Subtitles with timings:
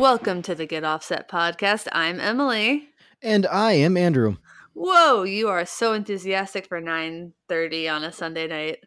[0.00, 1.86] Welcome to the Get Offset podcast.
[1.92, 2.88] I'm Emily.
[3.22, 4.36] And I am Andrew.
[4.72, 8.78] Whoa, you are so enthusiastic for 9:30 on a Sunday night.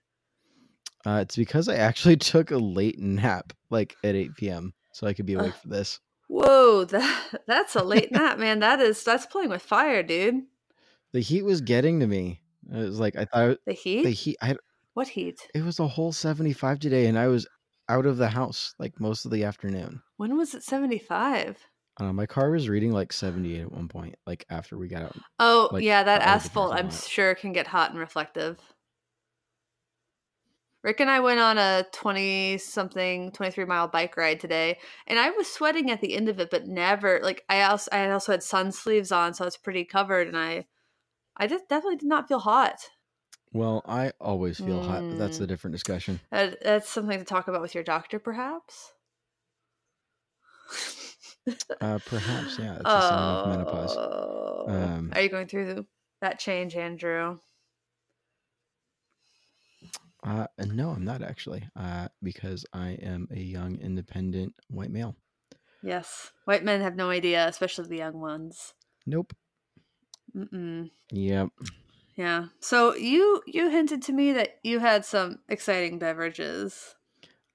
[1.06, 5.14] Uh, it's because I actually took a late nap, like at 8 p.m., so I
[5.14, 6.00] could be awake Uh, for this.
[6.30, 8.58] Whoa, that that's a late nap, man.
[8.60, 10.42] That is that's playing with fire, dude.
[11.12, 12.42] The heat was getting to me.
[12.72, 14.02] It was like I thought The heat?
[14.04, 14.38] the heat.
[14.42, 14.56] I,
[14.96, 15.48] what heat?
[15.54, 17.48] it was a whole 75 today, and I was
[17.90, 20.02] out of the house like most of the afternoon.
[20.18, 21.58] When was it 75?
[21.98, 25.16] Uh, my car was reading like 78 at one point, like after we got out.
[25.40, 28.60] Oh, Like, yeah, that out of the asphalt I'm sure can get hot and reflective.
[30.84, 35.30] Rick and I went on a 20 something 23 mile bike ride today and I
[35.30, 38.44] was sweating at the end of it but never like I also I also had
[38.44, 40.66] sun sleeves on so I was pretty covered and I
[41.38, 42.90] I just definitely did not feel hot.
[43.54, 45.44] Well, I always feel hot, but that's Mm.
[45.44, 46.20] a different discussion.
[46.32, 48.92] That, that's something to talk about with your doctor perhaps.
[51.82, 53.98] Uh, perhaps, yeah, it's a sign of menopause.
[53.98, 54.66] Oh.
[54.70, 55.86] Um, Are you going through
[56.22, 57.38] that change, Andrew?
[60.24, 65.18] Uh, no, I'm not actually, uh, because I am a young, independent white male.
[65.82, 66.32] Yes.
[66.46, 68.74] White men have no idea, especially the young ones.
[69.06, 69.34] Nope.
[70.34, 70.90] Mm-mm.
[71.12, 71.50] Yep.
[72.16, 72.48] Yeah.
[72.60, 76.96] So you you hinted to me that you had some exciting beverages.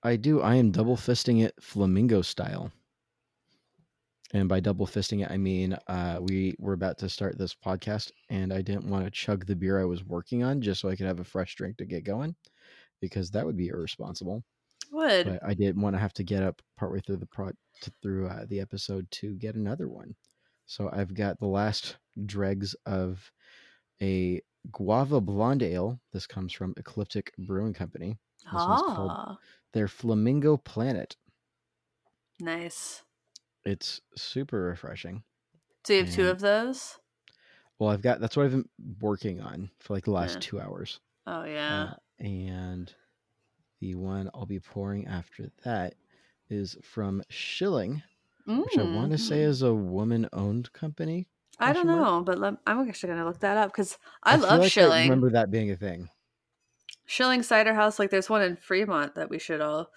[0.03, 0.41] I do.
[0.41, 2.73] I am double fisting it flamingo style.
[4.35, 8.13] And by double fisting it, I mean uh, we were about to start this podcast,
[8.29, 10.97] and I didn't want to chug the beer I was working on just so I
[10.97, 12.35] could have a fresh drink to get going,
[13.01, 14.45] because that would be irresponsible.
[14.93, 15.27] Would.
[15.27, 17.51] But I didn't want to have to get up partway through the pro
[17.81, 20.15] to, through uh, the episode to get another one.
[20.67, 23.33] So I've got the last dregs of
[24.03, 26.01] a guava blonde ale.
[26.13, 28.19] This comes from Ecliptic Brewing Company.
[28.53, 29.39] This one's called Ah,
[29.73, 31.17] their Flamingo Planet.
[32.41, 33.03] nice.
[33.65, 35.23] It's super refreshing.
[35.85, 36.99] So you have two of those?
[37.79, 38.69] Well, I've got that's what I've been
[39.01, 40.41] working on for like the last Yeah.
[40.41, 41.01] two hours.
[41.27, 41.95] Oh yeah.
[41.95, 42.95] Uh, and
[43.81, 45.95] the one I'll be pouring after that
[46.51, 48.03] is from Schilling,
[48.47, 49.49] which I want to say Mm.
[49.49, 51.29] is a woman-owned company.
[51.61, 52.07] I don't question mark?
[52.07, 55.03] know, but lem- I'm actually gonna look that up because I, feel love like I
[55.03, 56.09] remember that being a thing.
[57.07, 57.99] Schilling Cider House.
[57.99, 59.91] Like, there's one in Fremont that we should all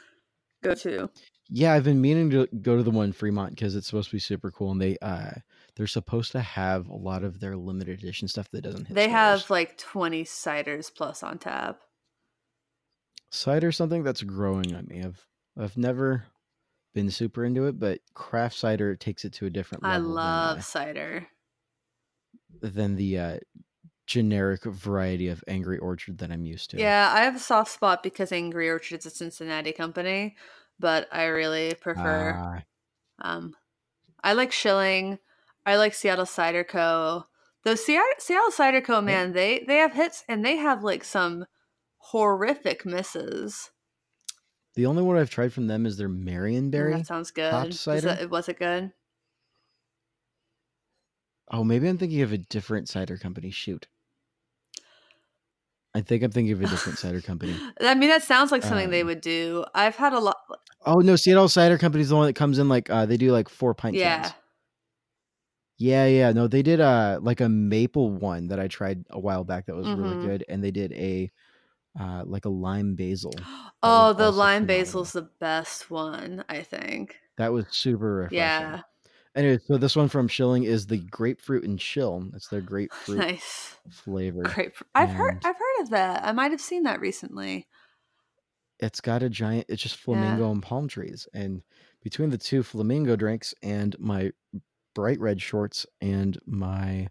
[0.63, 1.09] go to.
[1.49, 4.16] Yeah, I've been meaning to go to the one in Fremont because it's supposed to
[4.16, 5.31] be super cool, and they uh
[5.75, 8.95] they're supposed to have a lot of their limited edition stuff that doesn't hit.
[8.95, 11.79] They have like 20 ciders plus on tap.
[13.29, 15.03] cider something that's growing on me.
[15.03, 16.25] I've I've never
[16.93, 20.11] been super into it, but craft cider takes it to a different level.
[20.11, 21.28] I love than, cider.
[22.63, 23.38] Uh, than the uh,
[24.07, 26.78] generic variety of Angry Orchard that I'm used to.
[26.79, 30.35] Yeah, I have a soft spot because Angry Orchard is a Cincinnati company,
[30.79, 32.34] but I really prefer.
[32.38, 32.63] Ah,
[33.19, 33.56] Um,
[34.23, 35.19] I like Schilling.
[35.66, 37.25] I like Seattle Cider Co.
[37.63, 39.01] Those Seattle, Seattle Cider Co.
[39.01, 41.45] Man, they they have hits and they have like some
[41.97, 43.69] horrific misses.
[44.75, 46.97] the only one I've tried from them is their Marionberry.
[46.97, 47.73] That sounds good.
[47.73, 48.01] Cider?
[48.07, 48.91] that- was it good?
[51.51, 53.51] Oh, maybe I'm thinking of a different cider company.
[53.51, 53.88] Shoot.
[55.94, 57.53] I think I'm thinking of a different cider company.
[57.81, 59.66] I mean, that sounds like something they Um, would do.
[59.75, 60.38] I've had a lot.
[60.85, 63.31] Oh no, Seattle Cider Company is the one that comes in like uh they do
[63.31, 64.22] like four pint Yeah.
[64.23, 64.34] cans.
[65.78, 66.31] Yeah, yeah.
[66.31, 69.75] No, they did uh like a maple one that I tried a while back that
[69.75, 69.97] was Mhm.
[69.97, 71.31] really good, and they did a
[72.00, 73.50] uh like a lime basil.
[73.84, 74.84] Oh, the lime phenomenal.
[74.84, 77.19] basil's the best one, I think.
[77.38, 78.38] That was super refreshing.
[78.38, 78.81] Yeah.
[79.36, 82.30] Anyway, so this one from Schilling is the grapefruit and chill.
[82.34, 83.78] It's their grapefruit Nice.
[83.90, 84.44] flavor.
[84.44, 84.74] Great.
[84.94, 86.25] I've heard I've heard of that.
[86.25, 87.68] I might have seen that recently.
[88.80, 89.68] It's got a giant.
[89.70, 91.62] It's just flamingo and palm trees, and
[92.03, 94.31] between the two flamingo drinks and my
[94.96, 97.08] bright red shorts and my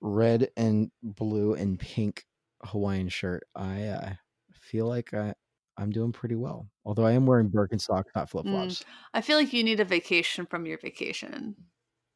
[0.00, 2.24] red and blue and pink
[2.64, 4.12] Hawaiian shirt, I uh,
[4.52, 5.34] feel like I,
[5.76, 6.68] I'm doing pretty well.
[6.84, 8.82] Although I am wearing Birkenstocks, not flip flops.
[9.12, 11.56] I feel like you need a vacation from your vacation.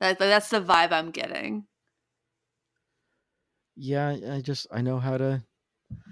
[0.00, 1.66] That that's the vibe I'm getting.
[3.76, 5.42] Yeah, I just I know how to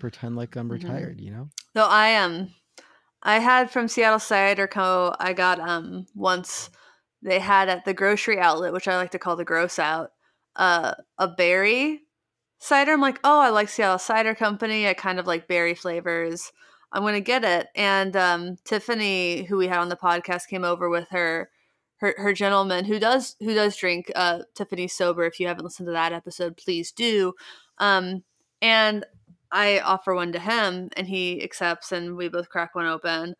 [0.00, 0.72] pretend like I'm Mhm.
[0.72, 1.20] retired.
[1.20, 1.50] You know.
[1.75, 2.54] Though I am,
[3.22, 5.14] I had from Seattle Cider Co.
[5.20, 6.70] I got um once
[7.22, 10.12] they had at the grocery outlet, which I like to call the gross out,
[10.56, 12.02] uh, a berry
[12.60, 12.93] cider.
[12.94, 14.88] I'm like, oh, I like Seattle Cider Company.
[14.88, 16.52] I kind of like berry flavors.
[16.93, 17.69] I'm gonna get it.
[17.75, 21.50] And um, Tiffany, who we had on the podcast, came over with her
[21.99, 24.11] her her gentleman who does who does drink.
[24.15, 25.25] Uh, Tiffany sober.
[25.25, 27.35] If you haven't listened to that episode, please do.
[27.79, 28.25] Um,
[28.62, 29.05] and
[29.53, 33.37] I offer one to him, and he accepts, and we both crack one open.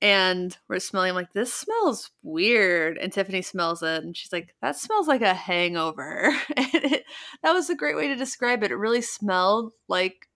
[0.00, 1.10] and we're smelling.
[1.10, 2.98] I'm like, this smells weird.
[2.98, 6.34] And Tiffany smells it, and she's like, that smells like a hangover.
[6.56, 7.04] and it,
[7.42, 8.72] that was a great way to describe it.
[8.72, 10.28] It really smelled like,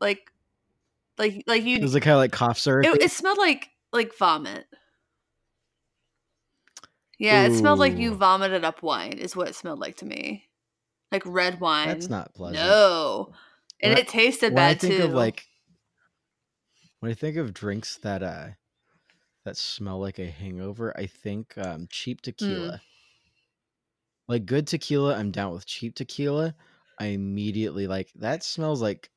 [0.00, 0.31] like,
[1.18, 1.76] like, like you.
[1.76, 2.86] It Was it kind of like cough syrup?
[2.86, 4.66] It, it smelled like like vomit.
[7.18, 7.52] Yeah, Ooh.
[7.52, 9.12] it smelled like you vomited up wine.
[9.12, 10.48] Is what it smelled like to me,
[11.10, 11.88] like red wine.
[11.88, 12.64] That's not pleasant.
[12.64, 13.32] No,
[13.80, 15.04] and when it tasted bad I think too.
[15.04, 15.46] Of like
[17.00, 18.48] when I think of drinks that uh
[19.44, 22.30] that smell like a hangover, I think um, cheap hmm.
[22.30, 22.72] tequila.
[22.72, 22.80] Mm.
[24.28, 26.54] Like good tequila, I'm down with cheap tequila.
[26.98, 29.10] I immediately like that smells like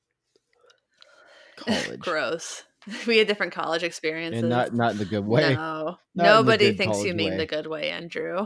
[1.56, 2.00] college.
[2.00, 2.64] Gross.
[3.08, 4.42] We had different college experiences.
[4.42, 5.56] And not not in the good way.
[5.56, 5.98] No.
[6.16, 7.38] Nobody thinks you mean way.
[7.38, 8.46] the good way, Andrew.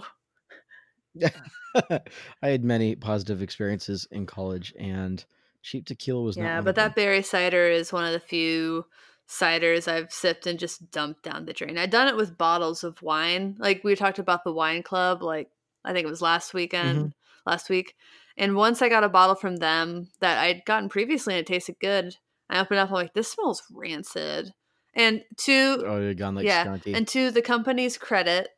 [1.84, 2.02] I
[2.48, 5.26] had many positive experiences in college and
[5.62, 8.86] cheap tequila was not, yeah, but that berry cider is one of the few
[9.28, 11.78] ciders I've sipped and just dumped down the drain.
[11.78, 13.56] I've done it with bottles of wine.
[13.60, 15.50] Like we talked about the wine club, like
[15.84, 17.50] I think it was last weekend, mm-hmm.
[17.50, 17.96] last week.
[18.38, 21.76] And once I got a bottle from them that I'd gotten previously and it tasted
[21.80, 22.16] good,
[22.50, 24.54] I opened up, I'm like, this smells rancid.
[24.94, 26.96] And to oh, you're gone like yeah, skunky.
[26.96, 28.50] and to the company's credit,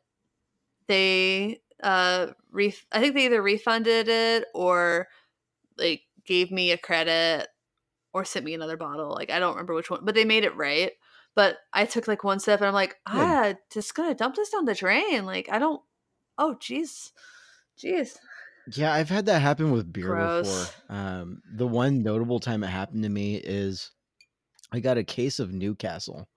[0.88, 5.08] they uh, ref- I think they either refunded it or
[5.76, 7.48] like gave me a credit
[8.14, 9.10] or sent me another bottle.
[9.10, 10.92] Like I don't remember which one, but they made it right.
[11.34, 13.52] But I took like one sip and I'm like, ah, yeah.
[13.70, 15.24] just gonna dump this down the drain.
[15.26, 15.82] Like I don't.
[16.38, 17.10] Oh, jeez,
[17.78, 18.16] jeez.
[18.68, 20.70] Yeah, I've had that happen with beer Gross.
[20.70, 20.96] before.
[20.96, 23.90] Um, the one notable time it happened to me is
[24.72, 26.28] I got a case of Newcastle,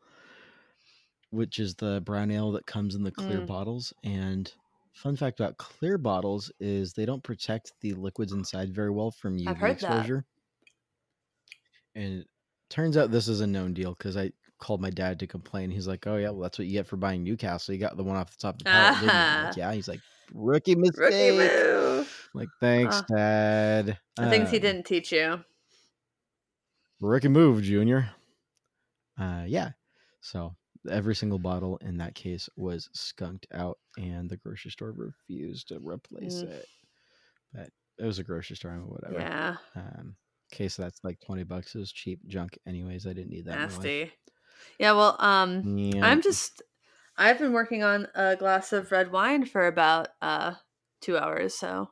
[1.30, 3.48] which is the brown ale that comes in the clear mm.
[3.48, 3.94] bottles.
[4.04, 4.52] And
[4.94, 9.38] fun fact about clear bottles is they don't protect the liquids inside very well from
[9.38, 10.26] UV exposure.
[11.94, 12.02] That.
[12.02, 12.26] And
[12.70, 15.70] turns out this is a known deal because I called my dad to complain.
[15.70, 17.74] He's like, "Oh yeah, well that's what you get for buying Newcastle.
[17.74, 19.46] You got the one off the top of the pallet, uh-huh.
[19.48, 20.02] like, yeah, he's like,
[20.34, 21.75] "Rookie mistake." Rookie.
[22.36, 23.98] Like, thanks, uh, Dad.
[24.18, 25.40] The uh, things he didn't teach you.
[27.00, 28.10] Rookie move, Junior.
[29.20, 29.72] Uh, yeah.
[30.22, 30.56] So
[30.90, 35.80] every single bottle in that case was skunked out, and the grocery store refused to
[35.80, 36.50] replace mm.
[36.50, 36.66] it.
[37.54, 39.20] But it was a grocery store, mean, whatever.
[39.20, 39.56] Yeah.
[39.76, 40.16] Um,
[40.52, 44.12] case that's like 20 bucks is cheap junk anyways i didn't need that nasty
[44.80, 46.06] yeah well um yeah.
[46.06, 46.62] i'm just
[47.18, 50.54] i've been working on a glass of red wine for about uh
[51.02, 51.90] two hours so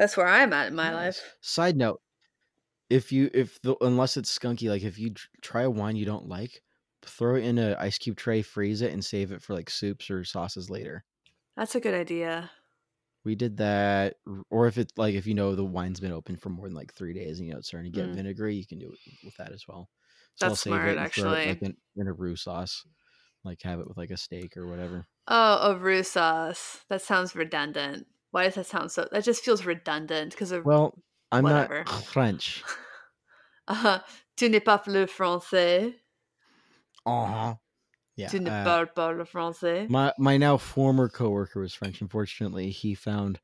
[0.00, 1.18] that's where i'm at in my nice.
[1.18, 2.00] life side note
[2.88, 5.12] if you if the unless it's skunky like if you
[5.42, 6.62] try a wine you don't like
[7.02, 10.10] throw it in an ice cube tray freeze it and save it for like soups
[10.10, 11.04] or sauces later
[11.56, 12.50] that's a good idea
[13.24, 14.16] we did that,
[14.50, 16.94] or if it's like if you know the wine's been open for more than like
[16.94, 18.14] three days and you know it's starting to get mm.
[18.14, 19.90] vinegary, you can do it with that as well.
[20.36, 21.42] So That's I'll save smart, it actually.
[21.42, 22.86] It like in, in, a roux sauce,
[23.44, 25.06] like have it with like a steak or whatever.
[25.28, 26.80] Oh, a roux sauce.
[26.88, 28.06] That sounds redundant.
[28.30, 29.08] Why does that sound so?
[29.10, 30.64] That just feels redundant because of.
[30.64, 30.96] Well,
[31.32, 31.84] I'm whatever.
[31.86, 32.62] not French.
[33.68, 34.00] uh,
[34.36, 35.94] tu n'es pas le français.
[37.06, 37.54] Uh huh.
[38.16, 38.28] Yeah.
[38.28, 39.88] Tu ne uh, parles pas le français.
[39.88, 42.00] My my now former coworker was French.
[42.00, 43.40] Unfortunately, he found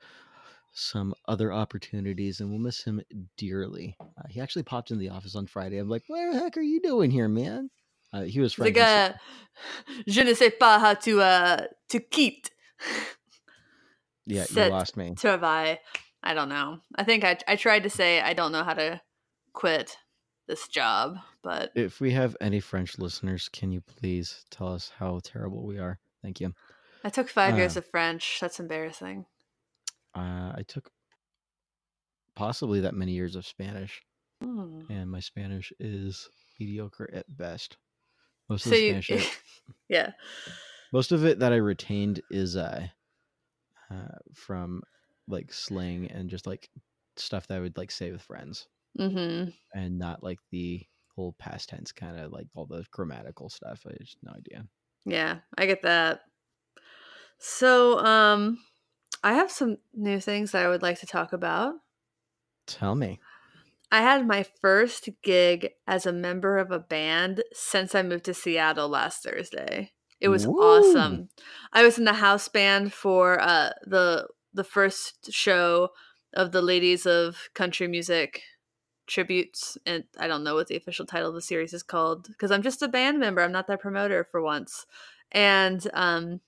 [0.73, 3.00] some other opportunities, and we'll miss him
[3.38, 3.97] dearly.
[4.00, 5.78] Uh, he actually popped in the office on Friday.
[5.78, 7.71] I'm like, "What the heck are you doing here, man?"
[8.12, 8.76] Uh, he was French.
[8.76, 9.16] Like,
[10.07, 12.50] je ne sais pas how to uh to quitte.
[14.26, 15.14] Yeah, you lost me.
[15.14, 15.49] Travail.
[15.49, 15.78] I
[16.23, 16.80] I don't know.
[16.97, 19.00] I think I I tried to say I don't know how to
[19.52, 19.97] quit
[20.49, 25.21] this job, but if we have any French listeners, can you please tell us how
[25.23, 25.99] terrible we are?
[26.23, 26.52] Thank you.
[27.04, 28.38] I took five uh, years of French.
[28.40, 29.26] That's embarrassing.
[30.14, 30.90] Uh, I took
[32.35, 34.02] possibly that many years of Spanish,
[34.42, 34.80] hmm.
[34.90, 36.28] and my Spanish is
[36.59, 37.76] mediocre at best.
[38.49, 39.21] Most of so the Spanish, you,
[39.88, 40.11] yeah.
[40.92, 42.88] Most of it that I retained is uh,
[43.90, 44.83] uh, from
[45.28, 46.69] like slang and just like
[47.16, 49.50] stuff that I would like say with friends mm-hmm.
[49.78, 50.83] and not like the
[51.14, 53.83] whole past tense kind of like all the grammatical stuff.
[53.87, 54.66] I just no idea.
[55.05, 56.21] Yeah, I get that.
[57.38, 58.59] So, um,
[59.23, 61.75] I have some new things that I would like to talk about.
[62.66, 63.21] Tell me.
[63.90, 68.35] I had my first gig as a member of a band since I moved to
[68.35, 69.93] Seattle last Thursday.
[70.26, 71.28] It was awesome.
[71.73, 75.90] I was in the house band for uh, the the first show
[76.35, 78.42] of the Ladies of Country Music
[79.06, 82.50] tributes and i don't know what the official title of the series is called because
[82.50, 84.85] i'm just a band member i'm not that promoter for once.
[85.30, 86.40] And um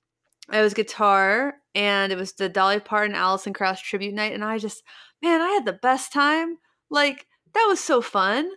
[0.50, 4.58] i was guitar and it was the dolly parton alison krauss tribute night and i
[4.58, 4.82] just
[5.22, 6.58] man i had the best time.
[6.90, 8.50] Like that was so fun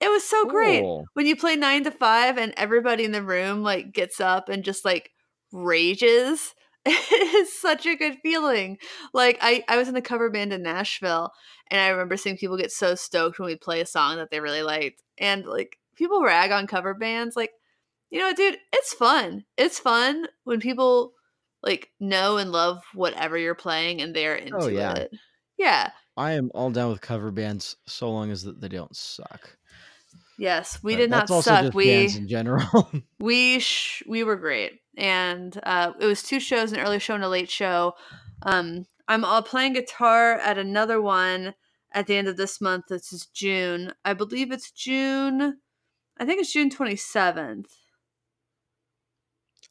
[0.00, 0.50] It was so cool.
[0.50, 4.48] great when you play nine to five and everybody in the room like gets up
[4.48, 5.10] and just like
[5.52, 6.54] rages.
[6.90, 8.78] It is such a good feeling.
[9.12, 11.32] Like I, I was in a cover band in Nashville
[11.70, 14.40] and I remember seeing people get so stoked when we play a song that they
[14.40, 15.02] really liked.
[15.18, 17.50] And like people rag on cover bands, like,
[18.10, 19.44] you know, dude, it's fun.
[19.58, 21.12] It's fun when people
[21.62, 24.94] like know and love whatever you're playing and they're oh, into oh, yeah.
[24.94, 25.10] it.
[25.58, 25.90] Yeah.
[26.16, 29.57] I am all down with cover bands so long as they don't suck.
[30.38, 31.74] Yes, we but did not suck.
[31.74, 32.88] we in general.
[33.18, 37.24] we sh- we were great, and uh, it was two shows: an early show and
[37.24, 37.94] a late show.
[38.42, 41.54] Um, I'm all playing guitar at another one
[41.92, 42.84] at the end of this month.
[42.88, 43.92] This is June.
[44.04, 45.58] I believe it's June.
[46.20, 47.66] I think it's June 27th.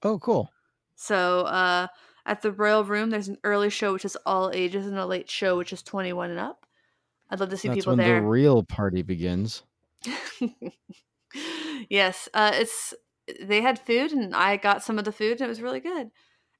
[0.03, 0.49] Oh, cool.
[0.95, 1.87] So uh,
[2.25, 5.29] at the Royal Room, there's an early show which is all ages, and a late
[5.29, 6.65] show which is 21 and up.
[7.29, 8.21] I'd love to see That's people when there.
[8.21, 9.63] The real party begins.
[11.89, 12.93] yes, uh, it's
[13.41, 16.09] they had food, and I got some of the food, and it was really good.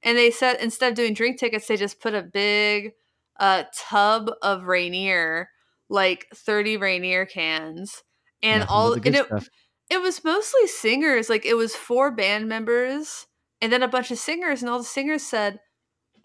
[0.02, 2.92] And they said instead of doing drink tickets, they just put a big
[3.40, 5.48] uh, tub of Rainier,
[5.88, 8.02] like 30 Rainier cans,
[8.42, 9.26] and all and it,
[9.90, 11.28] it was mostly singers.
[11.28, 13.26] Like it was four band members
[13.60, 15.58] and then a bunch of singers, and all the singers said,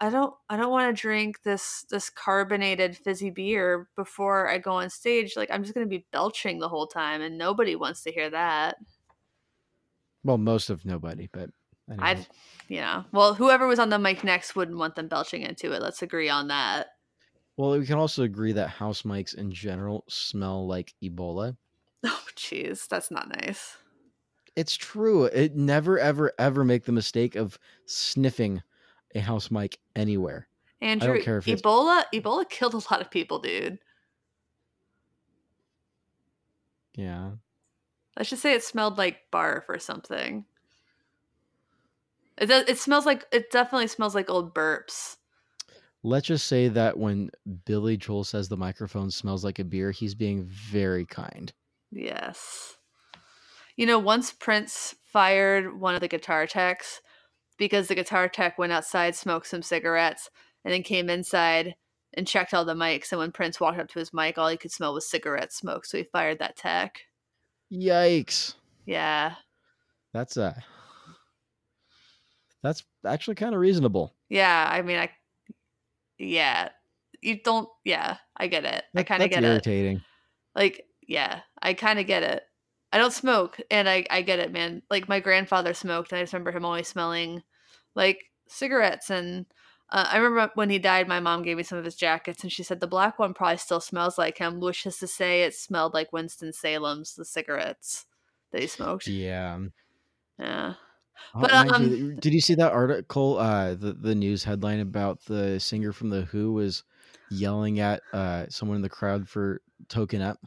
[0.00, 4.72] I don't I don't want to drink this this carbonated fizzy beer before I go
[4.72, 5.36] on stage.
[5.36, 8.76] Like I'm just gonna be belching the whole time and nobody wants to hear that.
[10.24, 11.50] Well, most of nobody, but
[11.98, 12.26] I
[12.68, 13.04] yeah.
[13.12, 15.82] Well, whoever was on the mic next wouldn't want them belching into it.
[15.82, 16.88] Let's agree on that.
[17.56, 21.56] Well, we can also agree that house mics in general smell like Ebola.
[22.06, 23.78] Oh, jeez, that's not nice.
[24.56, 25.24] It's true.
[25.24, 28.62] It never, ever, ever make the mistake of sniffing
[29.14, 30.48] a house mic anywhere.
[30.80, 32.24] Andrew, I don't care if Ebola, it's...
[32.24, 33.78] Ebola killed a lot of people, dude.
[36.94, 37.32] Yeah.
[38.16, 40.44] Let's just say it smelled like barf or something.
[42.38, 42.68] It does.
[42.68, 43.24] It smells like.
[43.32, 45.16] It definitely smells like old burps.
[46.02, 47.30] Let's just say that when
[47.64, 51.52] Billy Joel says the microphone smells like a beer, he's being very kind.
[51.90, 52.76] Yes.
[53.76, 57.00] You know, once Prince fired one of the guitar techs
[57.56, 60.30] because the guitar tech went outside, smoked some cigarettes,
[60.64, 61.74] and then came inside
[62.14, 63.12] and checked all the mics.
[63.12, 65.84] And when Prince walked up to his mic, all he could smell was cigarette smoke.
[65.84, 67.00] So he fired that tech.
[67.72, 68.54] Yikes.
[68.86, 69.34] Yeah.
[70.12, 70.36] That's.
[70.36, 70.54] Uh,
[72.62, 74.14] that's actually kind of reasonable.
[74.28, 75.10] Yeah, I mean, I.
[76.18, 76.70] Yeah,
[77.20, 77.68] you don't.
[77.84, 78.84] Yeah, I get it.
[78.94, 79.96] That, I kind of get irritating.
[79.96, 80.00] it.
[80.00, 80.02] Irritating.
[80.54, 82.42] Like, yeah, I kind of get it.
[82.94, 84.82] I don't smoke, and I I get it, man.
[84.88, 87.42] Like my grandfather smoked, and I just remember him always smelling
[87.96, 89.10] like cigarettes.
[89.10, 89.46] And
[89.90, 92.52] uh, I remember when he died, my mom gave me some of his jackets, and
[92.52, 95.56] she said the black one probably still smells like him, which is to say, it
[95.56, 98.06] smelled like Winston Salem's the cigarettes
[98.52, 99.08] that he smoked.
[99.08, 99.58] Yeah,
[100.38, 100.74] yeah.
[101.34, 103.38] But um, you, did you see that article?
[103.38, 106.84] Uh, the the news headline about the singer from the Who was
[107.28, 110.38] yelling at uh someone in the crowd for token up.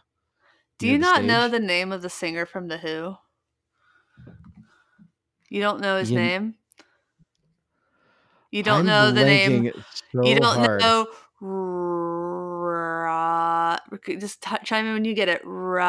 [0.79, 1.27] Do you not stage.
[1.27, 3.15] know the name of the singer from The Who?
[5.49, 6.55] You don't know his you, name?
[8.51, 9.71] You don't I'm know the name.
[10.13, 10.81] So you don't hard.
[10.81, 11.07] know.
[11.39, 12.17] Ra-
[14.19, 15.41] just t- chime in when you get it.
[15.43, 15.87] Roger.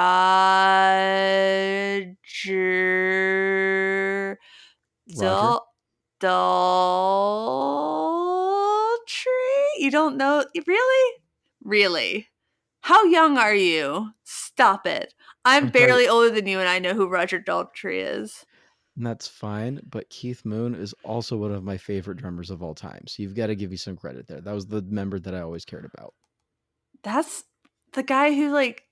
[5.16, 5.58] Roger.
[6.20, 6.38] Daltrey?
[9.78, 10.44] You don't know?
[10.66, 11.14] Really?
[11.62, 12.28] Really?
[12.80, 14.10] How young are you?
[14.24, 15.14] Stop it.
[15.44, 16.08] I'm, I'm barely probably...
[16.08, 18.44] older than you, and I know who Roger Daltrey is.
[18.96, 22.74] And that's fine, but Keith Moon is also one of my favorite drummers of all
[22.74, 23.06] time.
[23.06, 24.40] So you've got to give me some credit there.
[24.40, 26.14] That was the member that I always cared about.
[27.04, 27.44] That's
[27.92, 28.82] the guy who like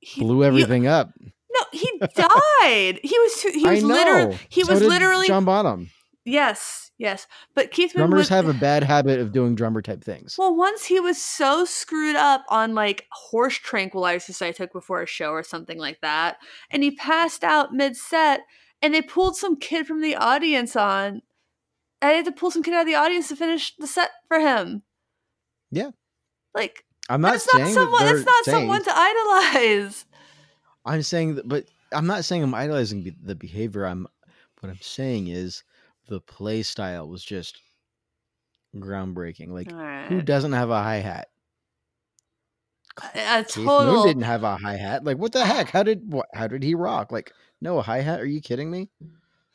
[0.00, 1.12] he, blew everything you, up.
[1.18, 3.00] No, he died.
[3.02, 5.90] he was he was literally he so was literally John Bonham.
[6.26, 7.26] Yes, yes.
[7.54, 10.36] But Keith drummers was, have a bad habit of doing drummer type things.
[10.38, 15.06] Well, once he was so screwed up on like horse tranquilizers I took before a
[15.06, 16.38] show or something like that,
[16.70, 18.40] and he passed out mid set,
[18.82, 21.22] and they pulled some kid from the audience on.
[22.00, 24.38] I had to pull some kid out of the audience to finish the set for
[24.38, 24.82] him.
[25.70, 25.90] Yeah,
[26.54, 28.04] like I'm not that's saying not someone.
[28.04, 30.04] That that's not saying, someone to idolize.
[30.84, 33.84] I'm saying that, but I'm not saying I'm idolizing the behavior.
[33.84, 34.06] I'm
[34.60, 35.62] what I'm saying is
[36.08, 37.60] the play style was just
[38.76, 39.48] groundbreaking.
[39.48, 40.06] Like, right.
[40.08, 41.28] who doesn't have a hi hat?
[43.14, 45.04] A total Moon didn't have a hi hat.
[45.04, 45.70] Like, what the heck?
[45.70, 46.26] How did what?
[46.34, 47.12] How did he rock?
[47.12, 48.20] Like, no hi hat?
[48.20, 48.88] Are you kidding me?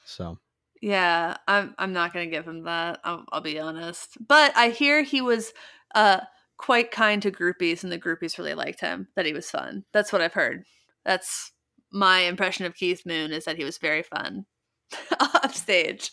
[0.05, 0.39] So.
[0.81, 1.75] Yeah, I'm.
[1.77, 2.99] I'm not gonna give him that.
[3.03, 4.17] I'll, I'll be honest.
[4.25, 5.53] But I hear he was
[5.93, 6.21] uh
[6.57, 9.09] quite kind to groupies, and the groupies really liked him.
[9.15, 9.83] That he was fun.
[9.91, 10.63] That's what I've heard.
[11.03, 11.51] That's
[11.91, 14.45] my impression of Keith Moon is that he was very fun
[15.19, 16.11] off stage.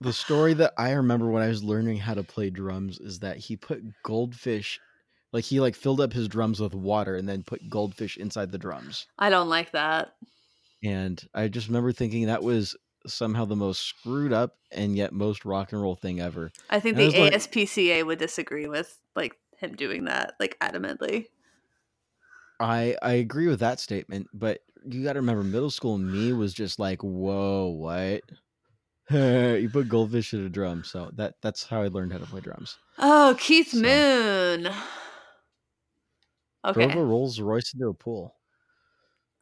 [0.00, 3.36] The story that I remember when I was learning how to play drums is that
[3.38, 4.80] he put goldfish
[5.32, 8.58] like he like filled up his drums with water and then put goldfish inside the
[8.58, 9.06] drums.
[9.18, 10.16] I don't like that.
[10.82, 12.76] And I just remember thinking that was
[13.06, 16.52] somehow the most screwed up and yet most rock and roll thing ever.
[16.70, 20.58] I think and the I ASPCA like, would disagree with like him doing that like
[20.60, 21.28] adamantly.
[22.60, 26.54] I I agree with that statement, but you got to remember middle school me was
[26.54, 28.22] just like, "Whoa, what?"
[29.58, 32.40] you put goldfish in a drum, so that that's how I learned how to play
[32.40, 32.76] drums.
[32.98, 33.80] Oh, Keith so.
[33.80, 34.68] Moon.
[36.64, 36.86] Okay.
[36.86, 38.34] Drove a Rolls Royce into a pool.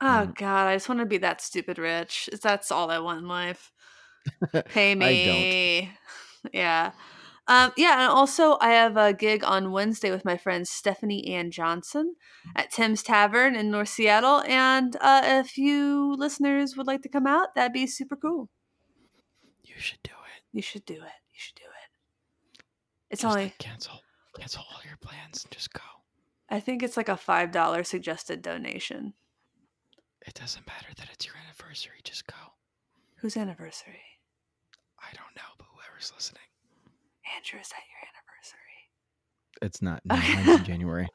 [0.00, 0.34] Oh mm.
[0.36, 2.28] God, I just want to be that stupid rich.
[2.42, 3.72] That's all I want in life.
[4.66, 5.92] Pay me.
[6.52, 6.92] Yeah.
[7.48, 11.50] Um, yeah, and also I have a gig on Wednesday with my friend Stephanie Anne
[11.50, 12.14] Johnson
[12.54, 14.44] at Tim's Tavern in North Seattle.
[14.46, 18.48] And uh, if you listeners would like to come out, that'd be super cool.
[19.76, 20.42] You should do it.
[20.56, 20.98] You should do it.
[21.00, 22.62] You should do it.
[23.10, 24.00] It's just only like cancel
[24.38, 25.82] cancel all your plans and just go.
[26.48, 29.12] I think it's like a five dollar suggested donation.
[30.26, 32.00] It doesn't matter that it's your anniversary.
[32.04, 32.36] Just go.
[33.16, 34.00] Whose anniversary?
[34.98, 36.42] I don't know, but whoever's listening.
[37.36, 38.80] Andrew, is that your anniversary?
[39.60, 40.00] It's not.
[40.08, 41.08] No, mine's in January.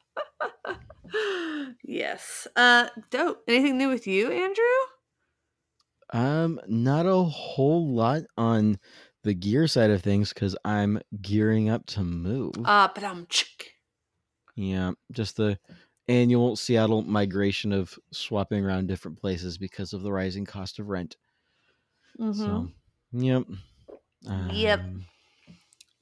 [1.82, 2.46] yes.
[2.54, 3.42] Uh, dope.
[3.48, 4.64] Anything new with you, Andrew?
[6.12, 8.78] Um, not a whole lot on
[9.24, 12.54] the gear side of things because I'm gearing up to move.
[12.64, 13.26] Uh, but I'm.
[14.56, 15.58] Yeah, just the
[16.08, 21.16] annual Seattle migration of swapping around different places because of the rising cost of rent.
[22.20, 22.32] Mm-hmm.
[22.40, 22.68] So,
[23.12, 23.44] yep.
[24.26, 24.80] Um, yep.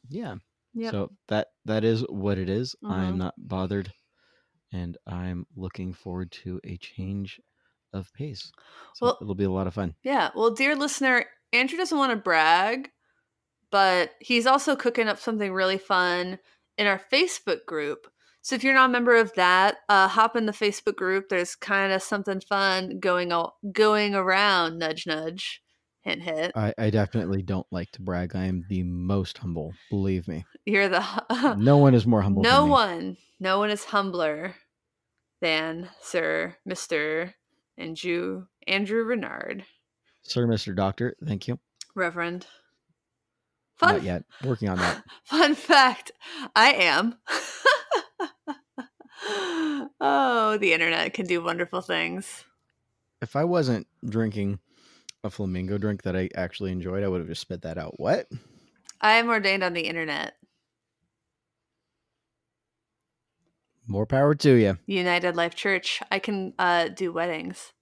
[0.09, 0.37] Yeah.
[0.75, 0.93] Yep.
[0.93, 2.75] So that that is what it is.
[2.83, 2.93] Mm-hmm.
[2.93, 3.93] I am not bothered,
[4.73, 7.41] and I'm looking forward to a change
[7.93, 8.51] of pace.
[8.95, 9.95] So well, it'll be a lot of fun.
[10.03, 10.31] Yeah.
[10.35, 12.91] Well, dear listener, Andrew doesn't want to brag,
[13.71, 16.39] but he's also cooking up something really fun
[16.79, 18.07] in our Facebook group.
[18.43, 21.29] So if you're not a member of that, uh, hop in the Facebook group.
[21.29, 24.79] There's kind of something fun going o- going around.
[24.79, 25.63] Nudge, nudge,
[26.01, 26.53] hint, hint.
[26.57, 28.35] I, I definitely don't like to brag.
[28.35, 29.75] I am the most humble.
[29.91, 30.47] Believe me.
[30.65, 31.57] You're the.
[31.59, 32.43] no one is more humble.
[32.43, 33.19] No one.
[33.39, 34.55] No one is humbler
[35.43, 37.35] than Sir Mister
[37.81, 39.65] Andrew Andrew Renard.
[40.23, 41.59] Sir Mister Doctor, thank you.
[41.95, 42.47] Reverend.
[43.79, 44.25] Fun, Not yet.
[44.45, 45.03] Working on that.
[45.25, 46.13] Fun fact:
[46.55, 47.17] I am.
[50.01, 52.45] oh, the internet can do wonderful things.
[53.23, 54.59] If I wasn't drinking
[55.25, 57.99] a flamingo drink that I actually enjoyed, I would have just spit that out.
[57.99, 58.29] What?
[59.01, 60.35] I am ordained on the internet.
[63.91, 64.79] More power to you.
[64.87, 66.01] United Life Church.
[66.13, 67.73] I can uh, do weddings.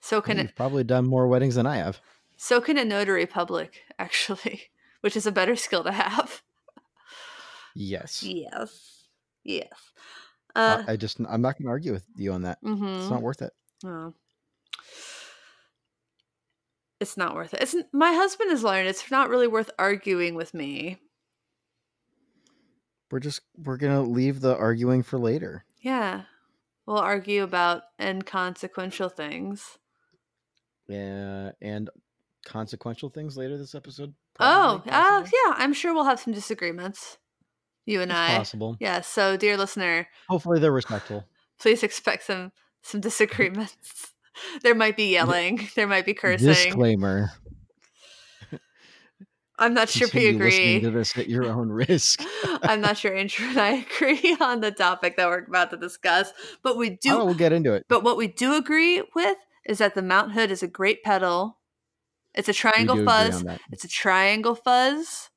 [0.00, 2.00] So can You've it, probably done more weddings than I have.
[2.36, 4.70] So can a notary public, actually,
[5.00, 6.42] which is a better skill to have.
[7.74, 8.22] Yes.
[8.22, 9.06] Yes.
[9.42, 9.72] Yes.
[10.54, 12.62] Uh, I just I'm not going to argue with you on that.
[12.62, 13.00] Mm-hmm.
[13.00, 13.52] It's not worth it.
[13.84, 14.14] Oh.
[17.00, 17.62] It's not worth it.
[17.62, 21.00] It's my husband has learned it's not really worth arguing with me.
[23.12, 25.66] We're just we're gonna leave the arguing for later.
[25.82, 26.22] Yeah,
[26.86, 29.76] we'll argue about inconsequential things.
[30.88, 31.90] Yeah, and
[32.46, 34.14] consequential things later this episode.
[34.32, 37.18] Probably, oh, uh, yeah, I'm sure we'll have some disagreements.
[37.84, 38.38] You and it's I.
[38.38, 38.78] Possible.
[38.80, 39.02] Yeah.
[39.02, 41.26] So, dear listener, hopefully they're respectful.
[41.60, 44.14] Please expect some some disagreements.
[44.62, 45.68] there might be yelling.
[45.76, 46.48] There might be cursing.
[46.48, 47.30] Disclaimer.
[49.62, 50.80] I'm not sure we agree.
[50.80, 52.20] To this at your own risk.
[52.62, 56.32] I'm not sure Andrew and I agree on the topic that we're about to discuss,
[56.64, 57.16] but we do.
[57.16, 57.86] Oh, we'll get into it.
[57.88, 61.60] But what we do agree with is that the Mount Hood is a great pedal.
[62.34, 63.44] It's a triangle fuzz.
[63.70, 65.30] It's a triangle fuzz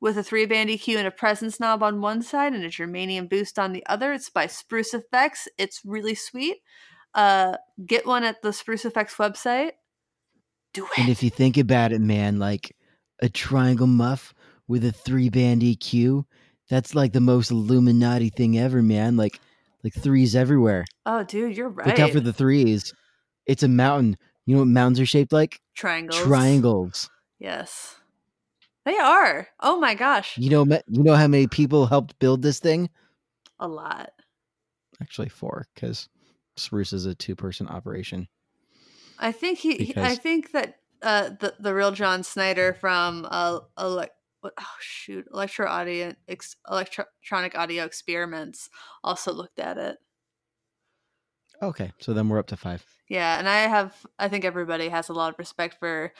[0.00, 3.28] with a three band EQ and a presence knob on one side and a germanium
[3.28, 4.12] boost on the other.
[4.12, 5.46] It's by Spruce Effects.
[5.58, 6.56] It's really sweet.
[7.14, 7.56] Uh,
[7.86, 9.72] get one at the Spruce Effects website.
[10.72, 10.98] Do it.
[10.98, 12.74] And if you think about it, man, like
[13.20, 14.34] a triangle muff
[14.68, 16.24] with a three band EQ,
[16.68, 19.16] that's like the most Illuminati thing ever, man.
[19.16, 19.40] Like,
[19.82, 20.84] like threes everywhere.
[21.06, 21.86] Oh, dude, you're right.
[21.86, 22.92] Look out for the threes.
[23.46, 24.16] It's a mountain.
[24.46, 25.60] You know what mountains are shaped like?
[25.74, 26.22] Triangles.
[26.22, 27.10] Triangles.
[27.38, 27.96] Yes.
[28.84, 29.48] They are.
[29.60, 30.36] Oh my gosh.
[30.38, 32.90] You know, you know how many people helped build this thing?
[33.58, 34.10] A lot.
[35.02, 36.08] Actually, four, because
[36.56, 38.28] Spruce is a two-person operation.
[39.18, 39.78] I think he.
[39.78, 40.12] Because...
[40.12, 44.06] I think that uh, the the real John Snyder from uh, ele-
[44.44, 48.68] oh shoot, electro audio ex- electronic audio experiments
[49.02, 49.98] also looked at it.
[51.62, 52.84] Okay, so then we're up to five.
[53.08, 56.12] Yeah, and I have I think everybody has a lot of respect for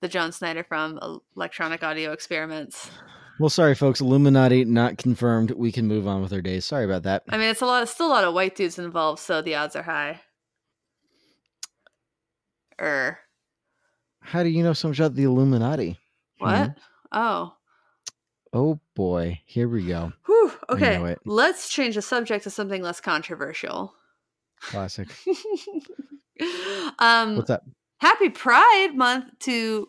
[0.00, 0.98] the John Snyder from
[1.36, 2.90] Electronic Audio Experiments.
[3.38, 4.00] Well, sorry, folks.
[4.00, 5.50] Illuminati not confirmed.
[5.50, 6.64] We can move on with our days.
[6.64, 7.22] Sorry about that.
[7.28, 9.76] I mean, it's a lot, still a lot of white dudes involved, so the odds
[9.76, 10.20] are high.
[12.80, 13.18] Er.
[14.26, 15.98] How do you know so much about the Illuminati?
[16.38, 16.66] What?
[16.66, 16.72] Hmm?
[17.12, 17.52] Oh.
[18.52, 20.12] Oh boy, here we go.
[20.26, 20.52] Whew.
[20.68, 23.94] Okay, let's change the subject to something less controversial.
[24.60, 25.08] Classic.
[26.98, 27.62] um, What's that?
[27.98, 29.88] Happy Pride Month to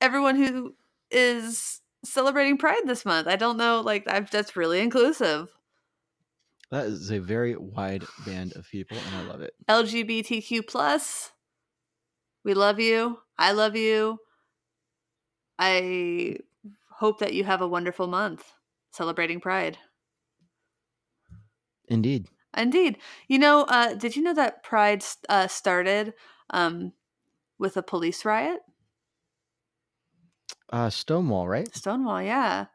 [0.00, 0.74] everyone who
[1.10, 3.28] is celebrating Pride this month.
[3.28, 5.48] I don't know, like I've, that's really inclusive.
[6.70, 9.54] That is a very wide band of people, and I love it.
[9.68, 11.32] LGBTQ plus.
[12.44, 13.18] We love you.
[13.40, 14.20] I love you.
[15.60, 16.38] I
[16.90, 18.54] hope that you have a wonderful month
[18.90, 19.78] celebrating Pride.
[21.88, 22.28] Indeed.
[22.56, 22.98] Indeed.
[23.28, 26.14] You know, uh, did you know that Pride uh, started
[26.50, 26.92] um,
[27.58, 28.60] with a police riot?
[30.72, 31.72] Uh, Stonewall, right?
[31.74, 32.66] Stonewall, yeah.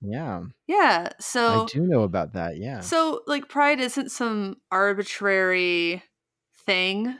[0.00, 0.46] Yeah.
[0.66, 1.10] Yeah.
[1.20, 2.58] So I do know about that.
[2.58, 2.90] Yeah.
[2.90, 6.02] So, like, Pride isn't some arbitrary
[6.54, 7.18] thing.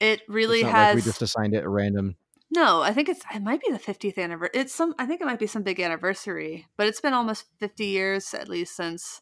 [0.00, 0.94] It really has.
[0.94, 2.16] Like we just assigned it a random.
[2.50, 4.60] No, I think it's it might be the 50th anniversary.
[4.60, 7.84] It's some I think it might be some big anniversary, but it's been almost 50
[7.84, 9.20] years at least since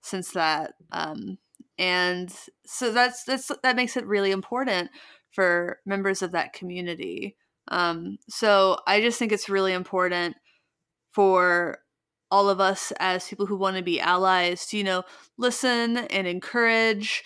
[0.00, 0.74] since that.
[0.90, 1.38] Um,
[1.78, 2.32] and
[2.66, 4.90] so that's that's that makes it really important
[5.30, 7.36] for members of that community.
[7.68, 10.36] Um, so I just think it's really important
[11.12, 11.78] for
[12.30, 15.04] all of us as people who want to be allies to you know
[15.38, 17.22] listen and encourage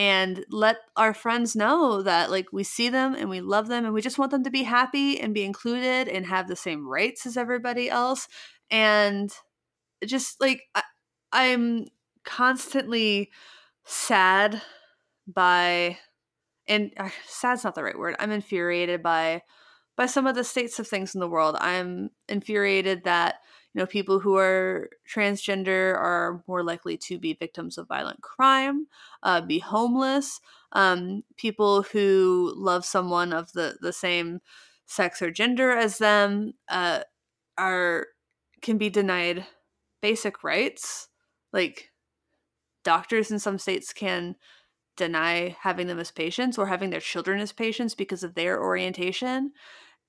[0.00, 3.92] and let our friends know that like we see them and we love them and
[3.92, 7.26] we just want them to be happy and be included and have the same rights
[7.26, 8.26] as everybody else.
[8.70, 9.30] And
[10.02, 10.82] just like I,
[11.32, 11.84] i'm
[12.24, 13.28] constantly
[13.84, 14.62] sad
[15.26, 15.98] by
[16.66, 19.42] and uh, sad's not the right word i'm infuriated by
[20.00, 21.56] by some of the states of things in the world.
[21.60, 23.40] I'm infuriated that
[23.74, 28.86] you know people who are transgender are more likely to be victims of violent crime
[29.22, 30.40] uh, be homeless
[30.72, 34.40] um, people who love someone of the the same
[34.86, 37.00] sex or gender as them uh,
[37.56, 38.08] are
[38.62, 39.46] can be denied
[40.00, 41.08] basic rights
[41.52, 41.90] like
[42.84, 44.36] doctors in some states can
[44.96, 49.52] deny having them as patients or having their children as patients because of their orientation.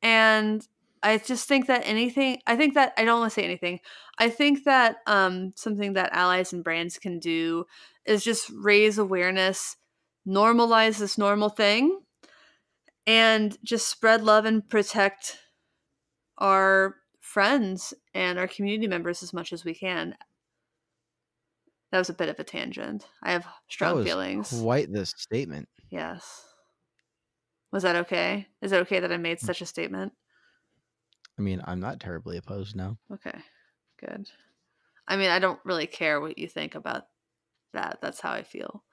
[0.01, 0.67] And
[1.03, 3.79] I just think that anything, I think that, I don't want to say anything.
[4.19, 7.65] I think that um, something that allies and brands can do
[8.05, 9.77] is just raise awareness,
[10.27, 12.01] normalize this normal thing,
[13.07, 15.37] and just spread love and protect
[16.37, 20.15] our friends and our community members as much as we can
[21.91, 23.05] that was a bit of a tangent.
[23.21, 24.49] I have strong feelings.
[24.61, 25.67] Quite this statement.
[25.89, 26.45] Yes.
[27.71, 28.47] Was that okay?
[28.61, 29.45] Is it okay that I made mm.
[29.45, 30.13] such a statement?
[31.41, 32.99] I mean, I'm not terribly opposed now.
[33.11, 33.39] Okay.
[33.99, 34.29] Good.
[35.07, 37.05] I mean, I don't really care what you think about
[37.73, 37.97] that.
[37.99, 38.83] That's how I feel.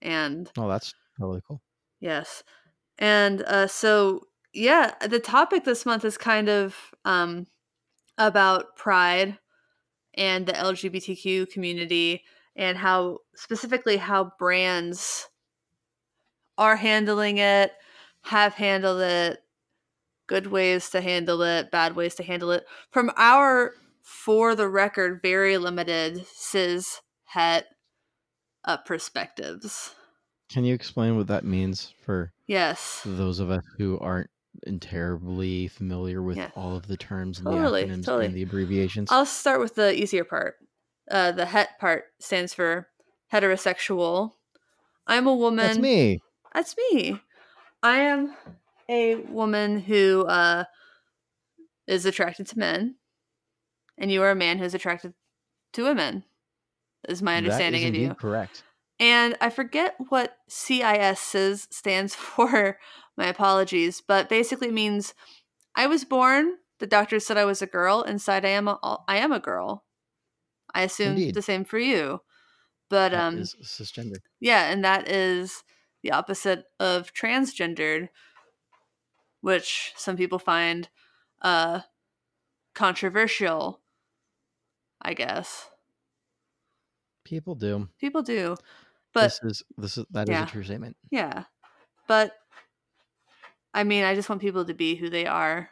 [0.00, 1.60] And Oh, that's totally cool.
[2.00, 2.42] Yes.
[2.98, 4.22] And uh so
[4.54, 7.46] yeah, the topic this month is kind of um
[8.16, 9.38] about pride
[10.14, 12.24] and the LGBTQ community
[12.56, 15.28] and how specifically how brands
[16.56, 17.72] are handling it,
[18.22, 19.40] have handled it,
[20.30, 22.64] good ways to handle it, bad ways to handle it.
[22.92, 27.66] From our, for the record, very limited cis het
[28.64, 29.92] uh, perspectives.
[30.48, 34.30] Can you explain what that means for yes those of us who aren't
[34.80, 36.50] terribly familiar with yeah.
[36.56, 38.26] all of the terms and totally, the acronyms totally.
[38.26, 39.10] and the abbreviations?
[39.10, 40.54] I'll start with the easier part.
[41.10, 42.86] Uh, the het part stands for
[43.32, 44.32] heterosexual.
[45.08, 45.66] I'm a woman.
[45.66, 46.20] That's me.
[46.54, 47.20] That's me.
[47.82, 48.34] I am
[48.90, 50.64] a woman who uh,
[51.86, 52.96] is attracted to men,
[53.96, 55.14] and you are a man who's attracted
[55.74, 56.24] to women.
[57.08, 58.64] Is my understanding is of you correct?
[58.98, 62.78] And I forget what CIS stands for.
[63.16, 65.14] My apologies, but basically means
[65.74, 66.54] I was born.
[66.78, 68.02] The doctor said I was a girl.
[68.02, 69.84] Inside, I am a I am a girl.
[70.74, 71.34] I assume Indeed.
[71.34, 72.20] the same for you.
[72.88, 74.16] But that um cisgender.
[74.40, 75.64] Yeah, and that is
[76.02, 78.08] the opposite of transgendered,
[79.40, 80.88] which some people find
[81.42, 81.80] uh
[82.74, 83.80] controversial,
[85.02, 85.68] I guess.
[87.24, 87.88] People do.
[88.00, 88.56] People do.
[89.12, 90.44] But this is this is that yeah.
[90.44, 90.96] is a true statement.
[91.10, 91.44] Yeah.
[92.06, 92.32] But
[93.72, 95.70] I mean, I just want people to be who they are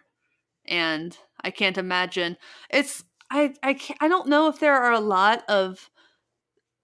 [0.67, 2.37] and I can't imagine
[2.71, 5.91] it's I I can't, I don't know if there are a lot of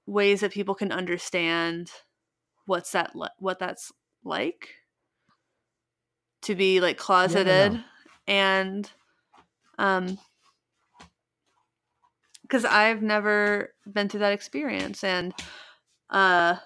[0.07, 1.91] ways that people can understand
[2.67, 3.93] what's that what that's
[4.25, 4.71] like
[6.45, 7.81] to be like closeted yeah,
[8.27, 8.91] and
[9.79, 10.19] um
[12.43, 15.35] because I've never been through that experience and
[16.11, 16.57] uh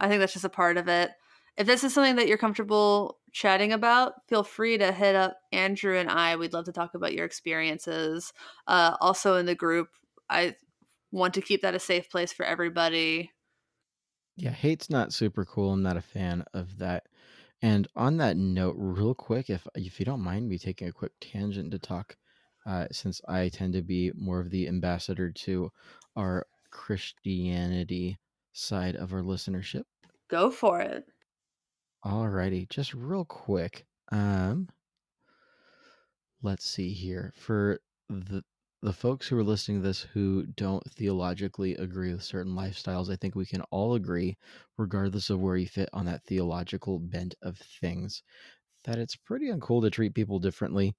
[0.00, 1.10] I think that's just a part of it.
[1.56, 5.96] If this is something that you're comfortable chatting about, feel free to hit up Andrew
[5.96, 6.36] and I.
[6.36, 8.32] We'd love to talk about your experiences.
[8.66, 9.88] Uh, also in the group,
[10.28, 10.56] I
[11.12, 13.30] want to keep that a safe place for everybody.
[14.36, 15.72] Yeah, hate's not super cool.
[15.72, 17.06] I'm not a fan of that.
[17.64, 21.12] And on that note, real quick, if if you don't mind me taking a quick
[21.18, 22.14] tangent to talk,
[22.66, 25.72] uh, since I tend to be more of the ambassador to
[26.14, 28.18] our Christianity
[28.52, 29.84] side of our listenership.
[30.28, 31.06] Go for it.
[32.04, 33.86] Alrighty, just real quick.
[34.12, 34.68] Um,
[36.42, 38.44] let's see here for the
[38.84, 43.16] the folks who are listening to this who don't theologically agree with certain lifestyles, I
[43.16, 44.36] think we can all agree,
[44.76, 48.22] regardless of where you fit on that theological bent of things,
[48.84, 50.92] that it's pretty uncool to treat people differently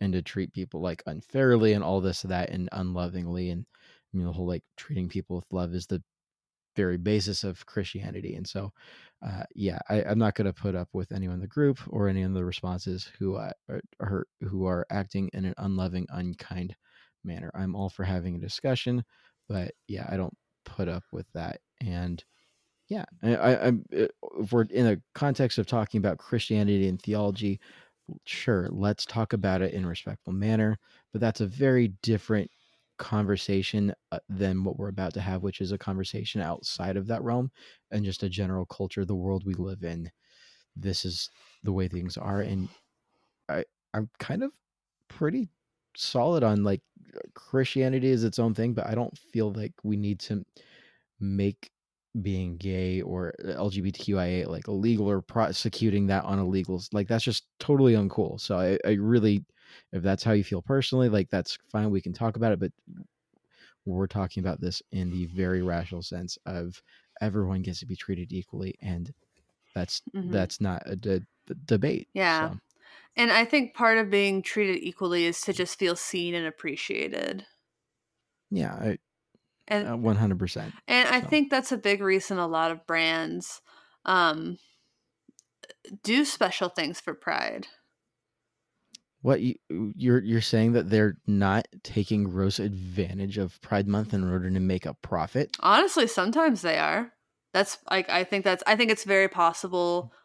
[0.00, 3.50] and to treat people like unfairly and all this, that, and unlovingly.
[3.50, 3.64] And
[4.12, 6.02] you know, the whole like treating people with love is the
[6.74, 8.34] very basis of Christianity.
[8.34, 8.72] And so,
[9.24, 12.08] uh, yeah, I, am not going to put up with anyone in the group or
[12.08, 13.52] any of the responses who uh,
[14.00, 16.74] are who are acting in an unloving, unkind
[17.24, 17.50] manner.
[17.54, 19.04] I'm all for having a discussion,
[19.48, 21.60] but yeah, I don't put up with that.
[21.80, 22.22] And
[22.88, 24.06] yeah, I, am uh,
[24.40, 27.60] if we're in a context of talking about Christianity and theology,
[28.24, 30.78] sure, let's talk about it in a respectful manner.
[31.12, 32.50] But that's a very different
[32.98, 37.22] conversation uh, than what we're about to have, which is a conversation outside of that
[37.22, 37.50] realm
[37.90, 40.10] and just a general culture, the world we live in.
[40.76, 41.30] This is
[41.62, 42.68] the way things are, and
[43.48, 44.52] I I'm kind of
[45.08, 45.48] pretty
[45.96, 46.82] solid on like
[47.34, 50.44] Christianity is its own thing, but I don't feel like we need to
[51.18, 51.70] make
[52.22, 56.92] being gay or LGBTQIA like illegal or prosecuting that on illegals.
[56.92, 58.40] Like that's just totally uncool.
[58.40, 59.44] So I, I really,
[59.92, 61.90] if that's how you feel personally, like that's fine.
[61.90, 62.72] We can talk about it, but
[63.86, 66.80] we're talking about this in the very rational sense of
[67.20, 69.12] everyone gets to be treated equally, and
[69.74, 70.30] that's mm-hmm.
[70.30, 71.26] that's not a de-
[71.66, 72.08] debate.
[72.14, 72.50] Yeah.
[72.50, 72.58] So.
[73.16, 75.56] And I think part of being treated equally is to mm.
[75.56, 77.44] just feel seen and appreciated.
[78.50, 78.98] Yeah, I,
[79.68, 80.74] and uh, one hundred percent.
[80.88, 83.62] And I think that's a big reason a lot of brands
[84.04, 84.58] um,
[86.02, 87.66] do special things for Pride.
[89.22, 94.28] What you, you're you're saying that they're not taking gross advantage of Pride Month in
[94.28, 95.56] order to make a profit?
[95.60, 97.12] Honestly, sometimes they are.
[97.52, 100.16] That's like I think that's I think it's very possible mm.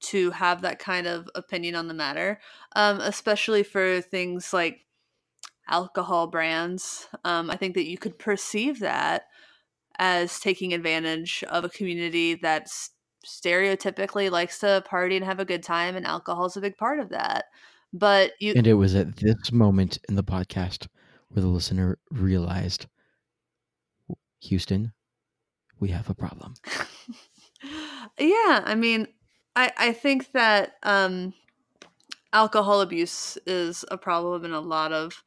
[0.00, 2.40] To have that kind of opinion on the matter,
[2.76, 4.84] um, especially for things like
[5.68, 7.08] alcohol brands.
[7.24, 9.24] Um, I think that you could perceive that
[9.98, 12.68] as taking advantage of a community that
[13.24, 17.00] stereotypically likes to party and have a good time, and alcohol is a big part
[17.00, 17.46] of that.
[17.92, 20.88] But you and it was at this moment in the podcast
[21.28, 22.86] where the listener realized,
[24.42, 24.92] Houston,
[25.78, 26.54] we have a problem.
[28.18, 29.06] yeah, I mean,
[29.56, 31.34] I I think that um,
[32.32, 35.22] alcohol abuse is a problem in a lot of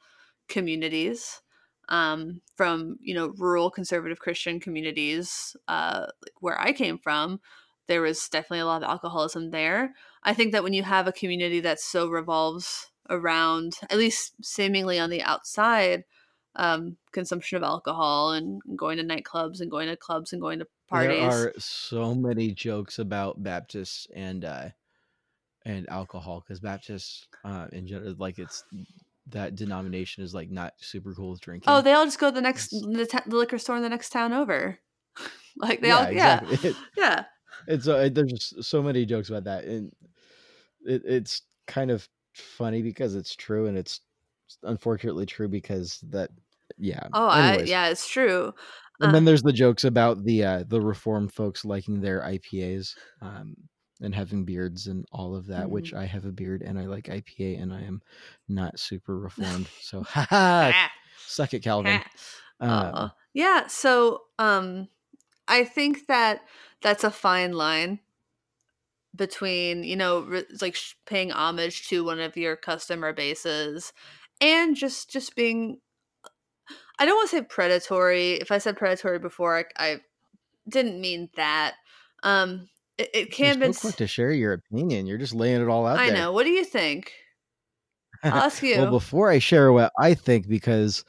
[0.49, 1.41] communities.
[1.89, 6.07] Um, from you know rural conservative Christian communities, uh,
[6.41, 7.39] where I came from,
[7.87, 9.93] there was definitely a lot of alcoholism there.
[10.23, 14.99] I think that when you have a community that so revolves around, at least seemingly
[14.99, 16.03] on the outside,
[16.57, 20.67] um, consumption of alcohol and going to nightclubs and going to clubs and going to
[20.87, 21.19] parties.
[21.19, 24.69] There are so many jokes about Baptists and uh,
[25.65, 28.63] and alcohol because Baptists, uh, in general, like it's
[29.29, 31.65] that denomination is like not super cool with drinking.
[31.67, 34.09] Oh, they all just go to the next the, the liquor store in the next
[34.09, 34.79] town over.
[35.57, 36.57] like they yeah, all, exactly.
[36.63, 37.23] yeah, yeah.
[37.67, 39.91] It's uh, there's just so many jokes about that, and
[40.85, 44.01] it, it's kind of funny because it's true, and it's
[44.63, 46.29] unfortunately true because that
[46.77, 47.07] yeah.
[47.13, 48.53] Oh, I, yeah, it's true.
[48.99, 52.95] And uh, then there's the jokes about the uh, the reformed folks liking their IPAs
[53.21, 53.55] um,
[54.01, 55.71] and having beards and all of that, mm-hmm.
[55.71, 58.01] which I have a beard and I like IPA and I am
[58.47, 59.67] not super reformed.
[59.81, 60.89] So, ha
[61.25, 62.01] suck it, Calvin.
[62.59, 63.67] Uh, yeah.
[63.67, 64.87] So, um,
[65.47, 66.41] I think that
[66.81, 67.99] that's a fine line
[69.15, 73.93] between you know re- like sh- paying homage to one of your customer bases
[74.41, 75.79] and just just being
[76.99, 78.33] I don't want to say predatory.
[78.33, 79.97] If I said predatory before, I, I
[80.67, 81.75] didn't mean that.
[82.23, 85.05] Um, it, it can be so quick to share your opinion.
[85.05, 85.99] You're just laying it all out.
[85.99, 86.17] I there.
[86.17, 86.31] know.
[86.31, 87.11] What do you think?
[88.23, 88.77] I'll ask you.
[88.77, 91.05] well, before I share what I think, because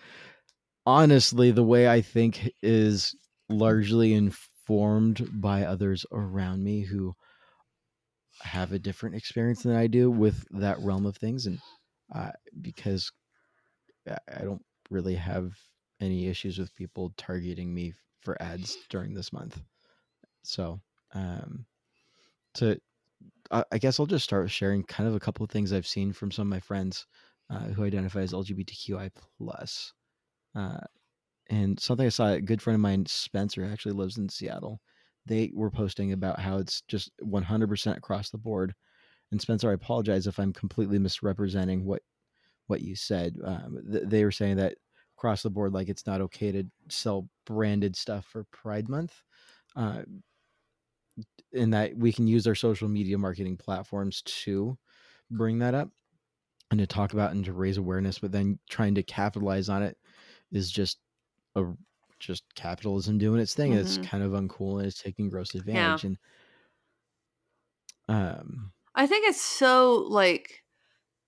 [0.84, 3.16] honestly, the way I think is
[3.48, 7.14] largely informed by others around me who
[8.42, 11.58] have a different experience than I do with that realm of things, and
[12.14, 13.10] uh, because
[14.06, 15.52] I don't really have
[16.00, 19.60] any issues with people targeting me for ads during this month.
[20.42, 20.80] So,
[21.14, 21.66] um,
[22.54, 22.80] to
[23.50, 26.30] I guess I'll just start sharing kind of a couple of things I've seen from
[26.30, 27.06] some of my friends
[27.50, 29.94] uh, who identify as LGBTQI plus.
[30.54, 30.80] Uh,
[31.48, 34.80] and something I saw a good friend of mine, Spencer, actually lives in Seattle.
[35.24, 38.74] They were posting about how it's just 100% across the board.
[39.30, 42.02] And Spencer, I apologize if I'm completely misrepresenting what
[42.66, 43.34] what you said.
[43.42, 44.74] Um, th- they were saying that
[45.18, 49.12] across the board, like it's not okay to sell branded stuff for Pride Month.
[49.76, 50.02] Uh,
[51.52, 54.78] in that we can use our social media marketing platforms to
[55.30, 55.88] bring that up
[56.70, 59.96] and to talk about and to raise awareness, but then trying to capitalize on it
[60.52, 60.98] is just
[61.56, 61.64] a
[62.18, 63.72] just capitalism doing its thing.
[63.72, 63.80] Mm-hmm.
[63.80, 66.04] It's kind of uncool and it's taking gross advantage.
[66.04, 66.10] Yeah.
[66.10, 66.18] And
[68.08, 70.62] um I think it's so like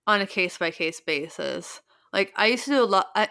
[0.07, 1.81] on a case by case basis.
[2.13, 3.29] Like I used to do a lot I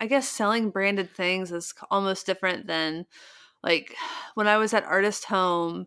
[0.00, 3.06] I guess selling branded things is almost different than
[3.62, 3.94] like
[4.34, 5.86] when I was at Artist Home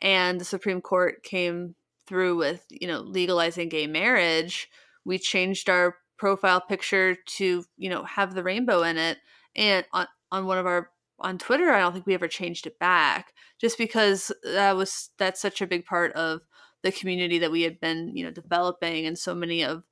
[0.00, 1.74] and the Supreme Court came
[2.06, 4.68] through with, you know, legalizing gay marriage,
[5.04, 9.18] we changed our profile picture to, you know, have the rainbow in it.
[9.56, 10.90] And on, on one of our
[11.20, 15.40] on Twitter, I don't think we ever changed it back just because that was that's
[15.40, 16.40] such a big part of
[16.82, 19.84] the community that we had been, you know, developing and so many of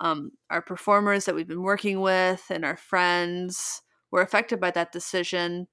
[0.00, 4.92] um, our performers that we've been working with and our friends were affected by that
[4.92, 5.68] decision.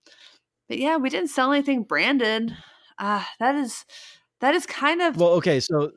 [0.69, 2.53] But yeah, we didn't sell anything branded
[2.99, 3.85] uh, that is
[4.41, 5.31] that is kind of well.
[5.33, 5.91] Okay, so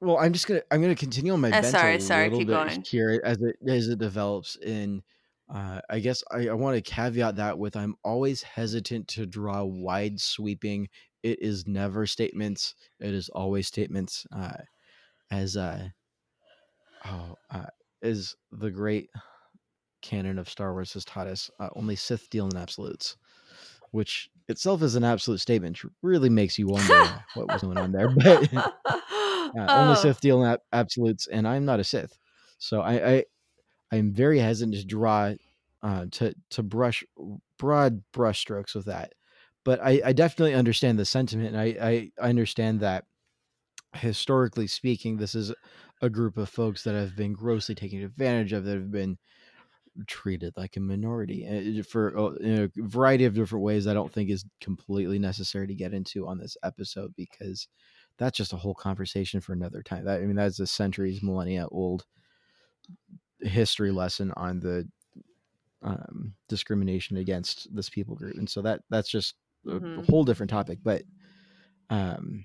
[0.00, 2.48] well, I'm just gonna I'm gonna continue on my uh, sorry, sorry, a little keep
[2.48, 2.82] bit going.
[2.82, 4.56] here as it as it develops.
[4.56, 5.02] In
[5.52, 9.64] uh, I guess I, I want to caveat that with I'm always hesitant to draw
[9.64, 10.88] wide sweeping.
[11.22, 12.74] It is never statements.
[13.00, 14.26] It is always statements.
[14.34, 14.52] Uh,
[15.30, 15.88] as uh,
[17.06, 17.66] oh, uh,
[18.02, 19.10] is the great
[20.02, 21.50] canon of Star Wars has taught us.
[21.58, 23.16] Uh, only Sith deal in absolutes
[23.94, 25.78] which itself is an absolute statement.
[26.02, 28.10] Really makes you wonder what was going on there.
[28.10, 29.66] But uh, oh.
[29.68, 32.18] only Sith deal in absolutes, and I'm not a Sith,
[32.58, 33.24] so I, I
[33.92, 35.34] I'm very hesitant to draw
[35.84, 37.04] uh, to to brush
[37.56, 39.12] broad brush strokes with that.
[39.64, 43.04] But I, I definitely understand the sentiment, and I, I understand that
[43.94, 45.54] historically speaking, this is
[46.04, 49.16] a group of folks that have been grossly taken advantage of, that have been
[50.06, 53.86] treated like a minority eh, for uh, in a variety of different ways.
[53.86, 57.68] I don't think is completely necessary to get into on this episode because
[58.18, 60.04] that's just a whole conversation for another time.
[60.04, 62.04] That, I mean, that's a centuries, millennia old
[63.40, 64.86] history lesson on the
[65.82, 69.36] um, discrimination against this people group, and so that that's just
[69.66, 70.02] a, mm-hmm.
[70.10, 70.80] whole different topic.
[70.82, 71.02] But
[71.88, 72.44] um,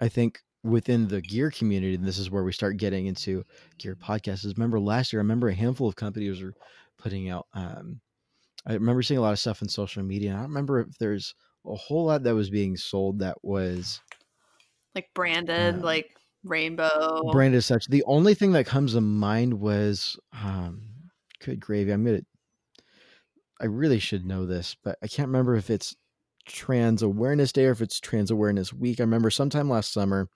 [0.00, 3.44] I think within the gear community, and this is where we start getting into
[3.78, 4.44] gear podcasts.
[4.44, 6.54] Is remember last year, I remember a handful of companies were
[6.98, 7.46] putting out.
[7.54, 8.00] Um,
[8.66, 10.30] I remember seeing a lot of stuff in social media.
[10.30, 11.34] And I don't remember if there's
[11.66, 14.00] a whole lot that was being sold that was
[14.94, 16.10] like branded, uh, like
[16.44, 17.86] rainbow branded such.
[17.86, 20.82] The only thing that comes to mind was, um,
[21.40, 21.90] good gravy.
[21.92, 22.20] I'm gonna.
[23.60, 25.94] I really should know this, but I can't remember if it's
[26.46, 29.00] Trans Awareness Day or if it's Trans Awareness Week.
[29.00, 30.28] I remember sometime last summer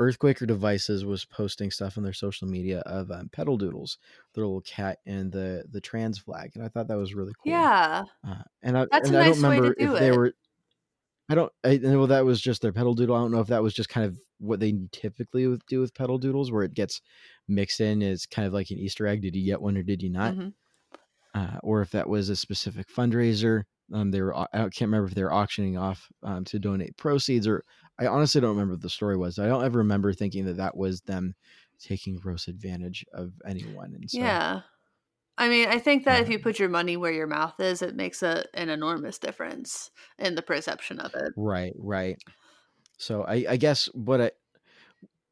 [0.00, 3.98] Earthquaker Devices was posting stuff on their social media of um, pedal doodles,
[4.34, 7.52] their little cat and the the trans flag, and I thought that was really cool.
[7.52, 10.00] Yeah, uh, and I That's and I nice don't remember do if it.
[10.00, 10.32] they were.
[11.28, 11.52] I don't.
[11.64, 13.14] I know that was just their pedal doodle.
[13.14, 16.18] I don't know if that was just kind of what they typically do with pedal
[16.18, 17.00] doodles, where it gets
[17.46, 19.22] mixed in as kind of like an Easter egg.
[19.22, 20.34] Did you get one or did you not?
[20.34, 20.48] Mm-hmm.
[21.34, 23.62] Uh, or if that was a specific fundraiser.
[23.92, 24.34] Um, they were.
[24.34, 27.62] I can't remember if they were auctioning off um, to donate proceeds, or
[27.98, 29.38] I honestly don't remember what the story was.
[29.38, 31.34] I don't ever remember thinking that that was them
[31.78, 33.94] taking gross advantage of anyone.
[33.94, 34.62] And so, yeah,
[35.36, 37.58] I mean, I think that um, if you um put your money where your mouth
[37.60, 41.32] is, it makes a an enormous difference in the perception of it.
[41.36, 42.18] Right, right.
[42.96, 44.30] So I, I guess what I,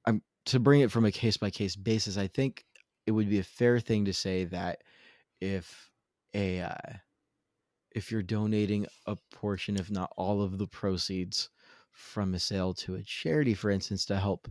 [0.07, 2.17] I'm to bring it from a case by case basis.
[2.17, 2.65] I think
[3.07, 4.83] it would be a fair thing to say that
[5.41, 5.91] if
[6.35, 6.93] a uh,
[7.95, 11.51] if you're donating a portion, if not all of the proceeds
[11.93, 14.51] from a sale to a charity, for instance, to help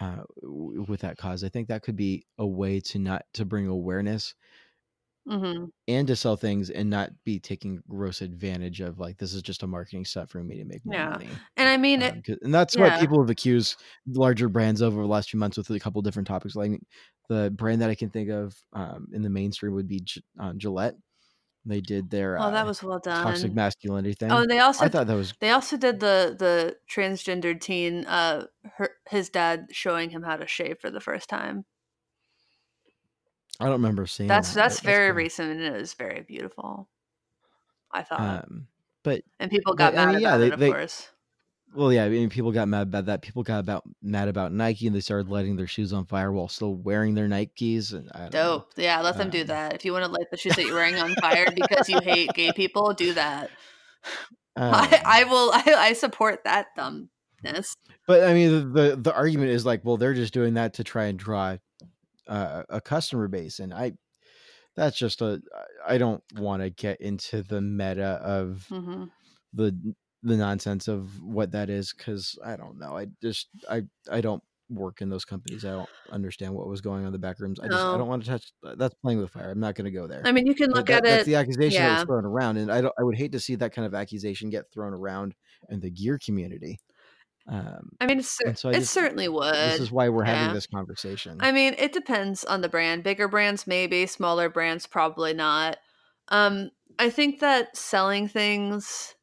[0.00, 1.44] uh, with that cause.
[1.44, 4.34] I think that could be a way to not to bring awareness
[5.28, 5.66] mm-hmm.
[5.88, 9.62] and to sell things and not be taking gross advantage of like this is just
[9.62, 11.10] a marketing stunt for me to make yeah.
[11.10, 11.28] money.
[11.56, 12.82] And I mean, um, it, and that's yeah.
[12.82, 13.76] what people have accused
[14.06, 16.56] larger brands of over the last few months with a couple different topics.
[16.56, 16.80] Like
[17.28, 20.04] the brand that I can think of um, in the mainstream would be
[20.38, 20.96] um, Gillette
[21.66, 23.22] They did their Oh, that uh, was well done.
[23.22, 24.32] toxic masculinity thing.
[24.32, 28.46] Oh, they also I thought that was they also did the the transgendered teen uh
[28.76, 31.66] her, his dad showing him how to shave for the first time.
[33.60, 36.88] I don't remember seeing That's that, that's very recent and it was very beautiful.
[37.92, 38.44] I thought.
[38.48, 38.66] Um,
[39.02, 41.08] but and people got but, I mad mean, yeah, about they- it, of they- course.
[41.74, 43.22] Well, yeah, I mean, people got mad about that.
[43.22, 46.48] People got about mad about Nike, and they started lighting their shoes on fire while
[46.48, 47.92] still wearing their Nikes.
[47.92, 48.64] And I don't know.
[48.64, 48.72] Dope.
[48.76, 49.74] Yeah, let them do Um, that.
[49.74, 52.34] If you want to light the shoes that you're wearing on fire because you hate
[52.34, 53.50] gay people, do that.
[54.56, 55.50] Um, I, I will.
[55.54, 57.74] I, I support that dumbness.
[58.06, 60.84] But I mean, the, the the argument is like, well, they're just doing that to
[60.84, 61.56] try and draw
[62.26, 63.92] uh, a customer base, and I,
[64.76, 65.40] that's just a,
[65.86, 69.04] I don't want to get into the meta of hmm
[69.52, 72.96] the the nonsense of what that is because I don't know.
[72.96, 75.64] I just I I don't work in those companies.
[75.64, 77.58] I don't understand what was going on in the back rooms.
[77.58, 78.52] I just I don't want to touch.
[78.76, 79.50] That's playing with fire.
[79.50, 80.22] I'm not going to go there.
[80.24, 81.16] I mean, you can look that- at that's it.
[81.16, 81.94] That's the accusation that yeah.
[81.96, 82.94] was thrown around, and I don't.
[82.98, 85.34] I would hate to see that kind of accusation get thrown around
[85.68, 86.78] in the gear community.
[87.48, 89.54] Um, I mean, it's cer- and so I it just- certainly would.
[89.54, 90.34] this is why we're yeah.
[90.34, 91.38] having this conversation.
[91.40, 93.02] I mean, it depends on the brand.
[93.02, 94.06] Bigger brands, maybe.
[94.06, 95.78] Smaller brands, probably not.
[96.28, 99.14] Um, I think that selling things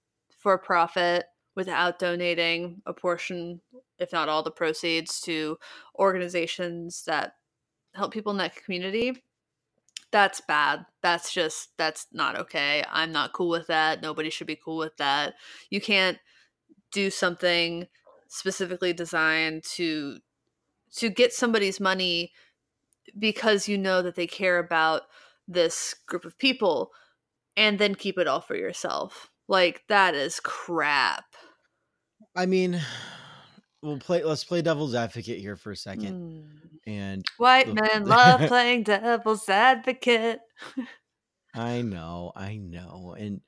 [0.47, 1.25] for profit
[1.57, 3.59] without donating a portion,
[3.99, 5.57] if not all the proceeds, to
[5.99, 7.33] organizations that
[7.93, 9.21] help people in that community,
[10.09, 10.85] that's bad.
[11.01, 12.81] That's just, that's not okay.
[12.89, 14.01] I'm not cool with that.
[14.01, 15.33] Nobody should be cool with that.
[15.69, 16.17] You can't
[16.93, 17.87] do something
[18.29, 20.19] specifically designed to
[20.95, 22.31] to get somebody's money
[23.19, 25.01] because you know that they care about
[25.45, 26.91] this group of people
[27.57, 29.29] and then keep it all for yourself.
[29.47, 31.25] Like that is crap.
[32.35, 32.79] I mean,
[33.81, 34.23] we'll play.
[34.23, 36.69] Let's play devil's advocate here for a second, Mm.
[36.85, 40.39] and White men love playing devil's advocate.
[41.53, 43.41] I know, I know, and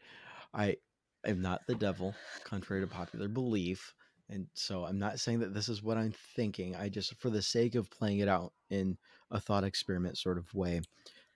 [0.54, 0.78] I
[1.26, 3.94] am not the devil, contrary to popular belief,
[4.30, 6.76] and so I'm not saying that this is what I'm thinking.
[6.76, 8.98] I just, for the sake of playing it out in
[9.30, 10.82] a thought experiment sort of way,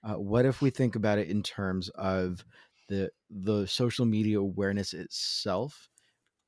[0.02, 2.44] uh, what if we think about it in terms of
[2.88, 5.90] the the social media awareness itself,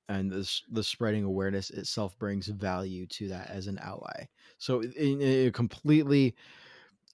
[0.08, 4.26] and the the spreading awareness itself brings value to that as an ally.
[4.58, 6.36] So, in, in completely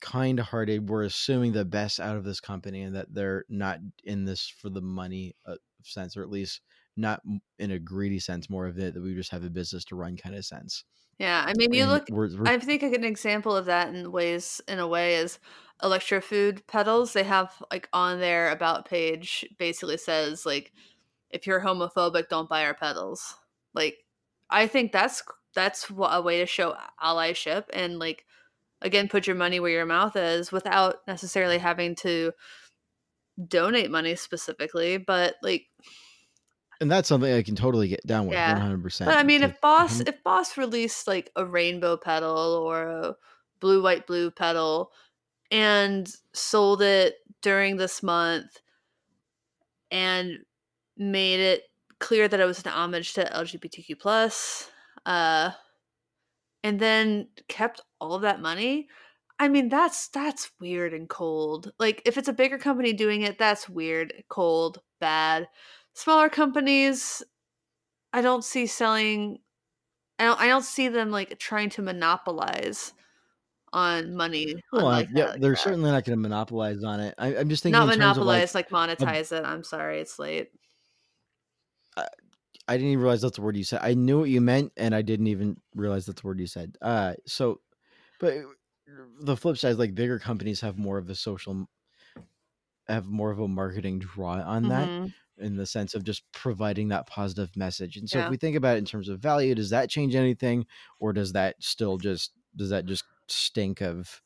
[0.00, 4.48] kind-hearted we're assuming the best out of this company and that they're not in this
[4.48, 6.60] for the money uh, sense or at least
[6.96, 7.22] not
[7.58, 10.16] in a greedy sense more of it that we just have a business to run
[10.16, 10.84] kind of sense
[11.18, 12.08] Yeah, I mean, you And look.
[12.10, 15.38] we're, we're- I think an example of that in ways, in a way, is
[15.82, 17.12] Electro Food Pedals.
[17.12, 20.72] They have like on their about page basically says like,
[21.30, 23.34] if you're homophobic, don't buy our pedals.
[23.74, 23.98] Like,
[24.50, 25.22] I think that's
[25.54, 28.24] that's a way to show allyship and like,
[28.80, 32.32] again, put your money where your mouth is without necessarily having to
[33.48, 35.66] donate money specifically, but like
[36.82, 40.00] and that's something i can totally get down with 100% But I mean, if Boss
[40.00, 43.16] if Boss released like a rainbow pedal or a
[43.60, 44.90] blue white blue pedal
[45.50, 48.60] and sold it during this month
[49.90, 50.38] and
[50.96, 51.62] made it
[52.00, 54.70] clear that it was an homage to LGBTQ plus,
[55.06, 55.50] uh,
[56.64, 58.88] and then kept all of that money.
[59.38, 61.72] I mean, that's that's weird and cold.
[61.78, 65.48] Like if it's a bigger company doing it, that's weird, cold, bad.
[65.94, 67.22] Smaller companies,
[68.12, 69.40] I don't see selling.
[70.18, 70.40] I don't.
[70.40, 72.94] I don't see them like trying to monopolize
[73.72, 74.54] on money.
[74.72, 75.58] on, well, I- like that, yeah like they're that.
[75.58, 78.54] certainly not going to monopolize on it I, i'm just thinking not of like monopolize,
[78.54, 79.44] like, monetize it.
[79.44, 80.50] I'm sorry, it's late.
[82.68, 83.80] I didn't even realize that's the word you said.
[83.82, 86.76] I knew what you meant, and I didn't even realize that's the word you said.
[86.80, 87.60] Uh, so,
[88.20, 88.34] but
[89.20, 91.68] the flip side is like bigger companies have more of a social,
[92.88, 95.12] have more of a marketing draw on that Mhm.
[95.42, 97.96] In the sense of just providing that positive message.
[97.96, 98.24] And so, Yeah.
[98.26, 100.66] if we think about it in terms of value, does that change anything,
[101.00, 104.20] or does that still just does that just stink of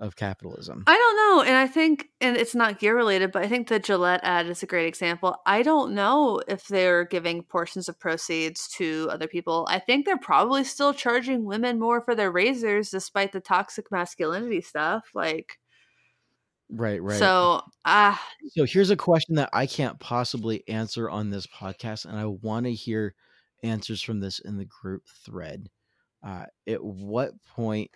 [0.00, 0.82] of capitalism?
[0.86, 3.78] I don't know, and I think, and it's not gear related, but I think the
[3.78, 5.36] Gillette ad is a great example.
[5.44, 9.66] I don't know if they're giving portions of proceeds to other people.
[9.70, 14.62] I think they're probably still charging women more for their razors, despite the toxic masculinity
[14.62, 15.10] stuff.
[15.14, 15.58] Like,
[16.70, 17.18] right, right.
[17.18, 22.18] so, ah, So here's a question that I can't possibly answer on this podcast, and
[22.18, 23.14] I want to hear
[23.62, 25.68] answers from this in the group thread.
[26.22, 27.90] Uh, at what point,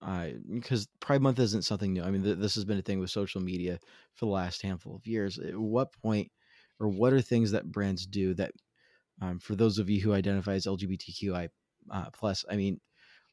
[0.00, 2.02] uh, because Pride Month isn't something new.
[2.02, 3.78] I mean, th- this has been a thing with social media
[4.14, 5.38] for the last handful of years.
[5.38, 6.30] At what point,
[6.80, 8.52] or what are things that brands do that,
[9.20, 11.48] um, for those of you who identify as LGBTQI
[11.90, 12.80] uh, plus, I mean,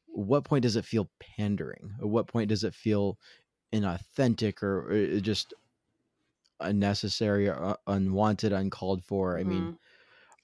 [0.08, 1.94] what point does it feel pandering?
[2.00, 3.18] At what point does it feel
[3.72, 5.54] inauthentic or, or just
[6.60, 9.72] unnecessary or uh, unwanted uncalled for i mean mm-hmm.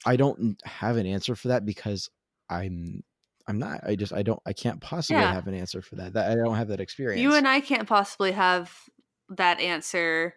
[0.05, 2.11] i don't have an answer for that because
[2.51, 3.03] i'm
[3.49, 5.33] i'm not i just i don't i can't possibly yeah.
[5.33, 7.89] have an answer for that that i don't have that experience you and i can't
[7.89, 8.70] possibly have
[9.31, 10.35] that answer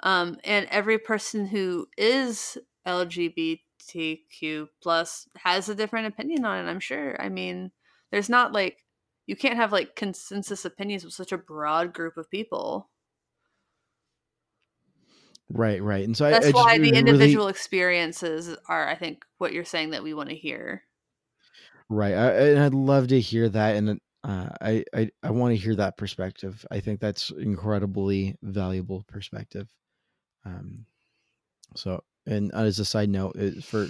[0.00, 6.80] um and every person who is lgbtq plus has a different opinion on it i'm
[6.80, 7.70] sure i mean
[8.10, 8.81] there's not like
[9.26, 12.90] you can't have like consensus opinions with such a broad group of people.
[15.48, 16.04] Right, right.
[16.04, 17.50] And so that's I, I why the individual really...
[17.50, 20.82] experiences are, I think, what you're saying that we want to hear.
[21.90, 22.14] Right.
[22.14, 23.76] I, and I'd love to hear that.
[23.76, 26.64] And uh, I, I, I want to hear that perspective.
[26.70, 29.68] I think that's incredibly valuable perspective.
[30.46, 30.86] Um,
[31.76, 33.88] so, and as a side note, for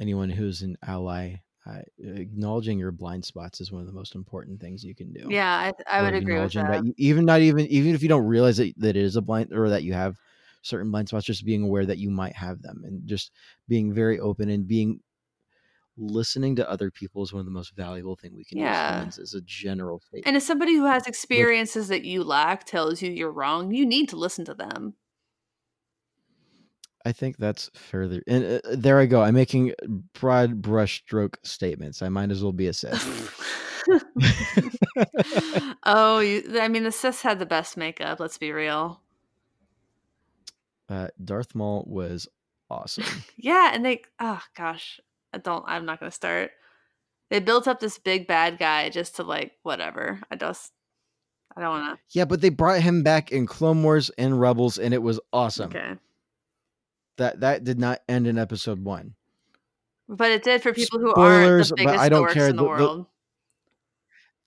[0.00, 4.60] anyone who's an ally uh, acknowledging your blind spots is one of the most important
[4.60, 5.26] things you can do.
[5.28, 6.70] Yeah, I, I would agree with that.
[6.70, 9.22] that you, even not even even if you don't realize that, that it is a
[9.22, 10.16] blind or that you have
[10.62, 13.30] certain blind spots, just being aware that you might have them and just
[13.68, 15.00] being very open and being
[15.96, 19.02] listening to other people is one of the most valuable thing we can yeah.
[19.02, 20.26] do as, a general statement.
[20.26, 23.84] And as somebody who has experiences With, that you lack tells you you're wrong, you
[23.84, 24.94] need to listen to them.
[27.04, 28.22] I think that's fairly.
[28.26, 29.22] And uh, there I go.
[29.22, 29.74] I'm making
[30.14, 32.02] broad brushstroke statements.
[32.02, 33.40] I might as well be a Sith.
[35.84, 38.20] oh, you, I mean, the Sith had the best makeup.
[38.20, 39.00] Let's be real.
[40.88, 42.28] Uh, Darth Maul was
[42.70, 43.04] awesome.
[43.36, 44.02] yeah, and they.
[44.20, 45.00] Oh gosh,
[45.32, 45.64] I don't.
[45.66, 46.52] I'm not gonna start.
[47.30, 50.20] They built up this big bad guy just to like whatever.
[50.30, 50.72] I just.
[51.56, 52.18] I don't want to.
[52.18, 55.70] Yeah, but they brought him back in Clone Wars and Rebels, and it was awesome.
[55.70, 55.96] Okay
[57.22, 59.14] that that did not end in episode one.
[60.08, 62.48] But it did for people who Spoilers, aren't the biggest I don't care.
[62.48, 63.06] in the, the world.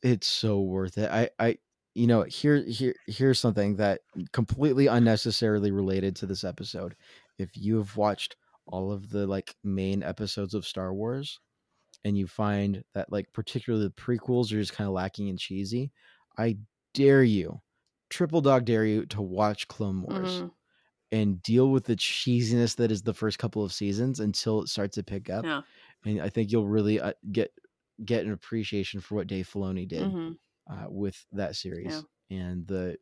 [0.03, 1.09] The, it's so worth it.
[1.09, 1.57] I, I,
[1.93, 4.01] you know, here, here, here's something that
[4.33, 6.95] completely unnecessarily related to this episode.
[7.39, 8.35] If you have watched
[8.67, 11.39] all of the like main episodes of Star Wars,
[12.03, 15.91] and you find that like particularly the prequels are just kind of lacking and cheesy,
[16.37, 16.57] I
[16.93, 17.61] dare you,
[18.09, 20.33] triple dog dare you to watch Clone Wars.
[20.33, 20.47] Mm-hmm
[21.11, 24.95] and deal with the cheesiness that is the first couple of seasons until it starts
[24.95, 25.45] to pick up.
[25.45, 25.61] Yeah.
[26.05, 27.51] And I think you'll really uh, get
[28.03, 30.31] get an appreciation for what Dave Filoni did mm-hmm.
[30.71, 32.39] uh, with that series yeah.
[32.39, 32.97] and the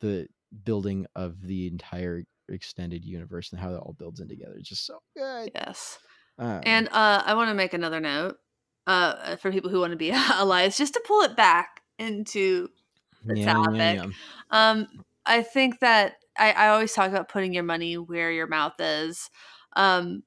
[0.00, 0.26] the
[0.64, 4.54] building of the entire extended universe and how that all builds in together.
[4.58, 5.50] It's just so good.
[5.54, 5.98] Yes.
[6.38, 8.36] Um, and uh, I want to make another note
[8.86, 12.68] uh, for people who want to be allies, just to pull it back into
[13.24, 13.74] the yeah, topic.
[13.76, 14.06] Yeah,
[14.50, 14.88] um,
[15.26, 19.30] I think that I, I always talk about putting your money where your mouth is.
[19.76, 20.22] Um,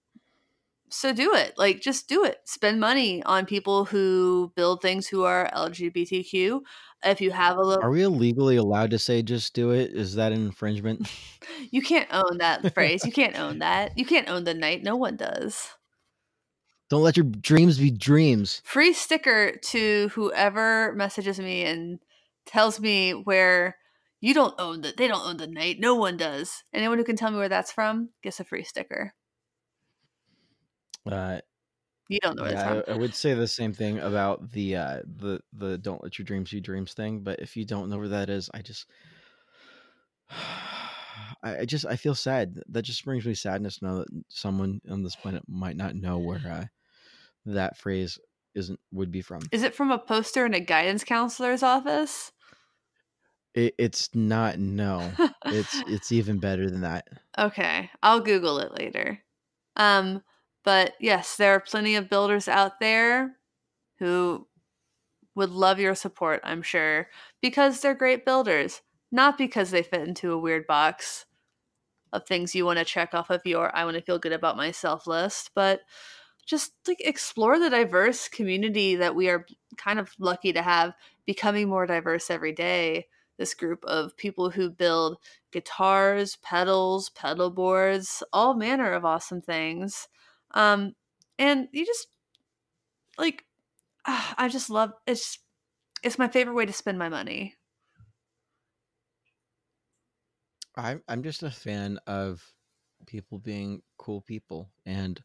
[0.89, 1.55] so do it.
[1.57, 2.37] Like, just do it.
[2.45, 6.61] Spend money on people who build things who are LGBTQ.
[7.05, 9.91] If you have a little, are we illegally allowed to say "just do it"?
[9.91, 11.11] Is that an infringement?
[11.71, 13.03] you can't own that phrase.
[13.03, 13.97] You can't own that.
[13.97, 14.83] You can't own the night.
[14.83, 15.67] No one does.
[16.89, 18.61] Don't let your dreams be dreams.
[18.63, 21.99] Free sticker to whoever messages me and
[22.45, 23.77] tells me where
[24.23, 25.81] you don't own the they don't own the night.
[25.81, 26.63] No one does.
[26.73, 29.13] Anyone who can tell me where that's from gets a free sticker.
[31.05, 31.39] Uh
[32.07, 34.99] you don't know where yeah, I, I, would say the same thing about the uh
[35.17, 38.07] the the don't let your dreams be dreams thing, but if you don't know where
[38.07, 38.85] that is, I just
[41.43, 42.61] I just I feel sad.
[42.69, 46.17] That just brings me sadness to know that someone on this planet might not know
[46.17, 46.65] where uh,
[47.45, 48.17] that phrase
[48.55, 49.41] isn't would be from.
[49.51, 52.31] Is it from a poster in a guidance counselor's office?
[53.53, 54.59] It, it's not.
[54.59, 57.07] No, it's it's even better than that.
[57.37, 59.23] Okay, I'll Google it later.
[59.75, 60.23] Um,
[60.63, 63.37] but yes, there are plenty of builders out there
[63.99, 64.47] who
[65.35, 66.41] would love your support.
[66.43, 67.09] I'm sure
[67.41, 68.81] because they're great builders,
[69.11, 71.25] not because they fit into a weird box
[72.13, 74.57] of things you want to check off of your "I want to feel good about
[74.57, 75.81] myself" list, but
[76.45, 79.45] just like explore the diverse community that we are
[79.77, 80.93] kind of lucky to have
[81.25, 85.17] becoming more diverse every day this group of people who build
[85.51, 90.07] guitars, pedals, pedal boards, all manner of awesome things.
[90.51, 90.95] Um,
[91.39, 92.07] and you just
[93.17, 93.45] like,
[94.05, 95.39] uh, I just love it's.
[96.03, 97.55] It's my favorite way to spend my money.
[100.75, 102.53] I'm I'm just a fan of
[103.05, 105.23] people being cool people, and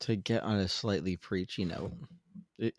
[0.00, 1.92] to get on a slightly preachy note,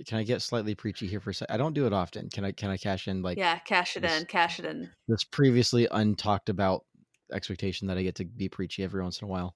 [0.05, 1.53] can I get slightly preachy here for a second?
[1.53, 2.29] I don't do it often.
[2.29, 2.51] Can I?
[2.51, 3.37] Can I cash in like?
[3.37, 4.25] Yeah, cash it this, in.
[4.25, 4.89] Cash it in.
[5.07, 6.85] This previously untalked about
[7.31, 9.55] expectation that I get to be preachy every once in a while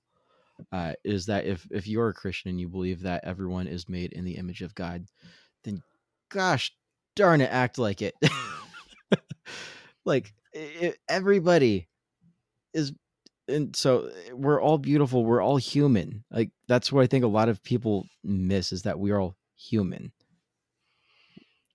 [0.71, 4.13] uh, is that if if you're a Christian and you believe that everyone is made
[4.13, 5.05] in the image of God,
[5.63, 5.82] then
[6.30, 6.71] gosh
[7.15, 8.15] darn it, act like it.
[10.05, 11.88] like it, everybody
[12.73, 12.93] is
[13.47, 15.23] and so eh, we're all beautiful.
[15.23, 16.23] We're all human.
[16.32, 20.11] Like that's what I think a lot of people miss is that we're all human.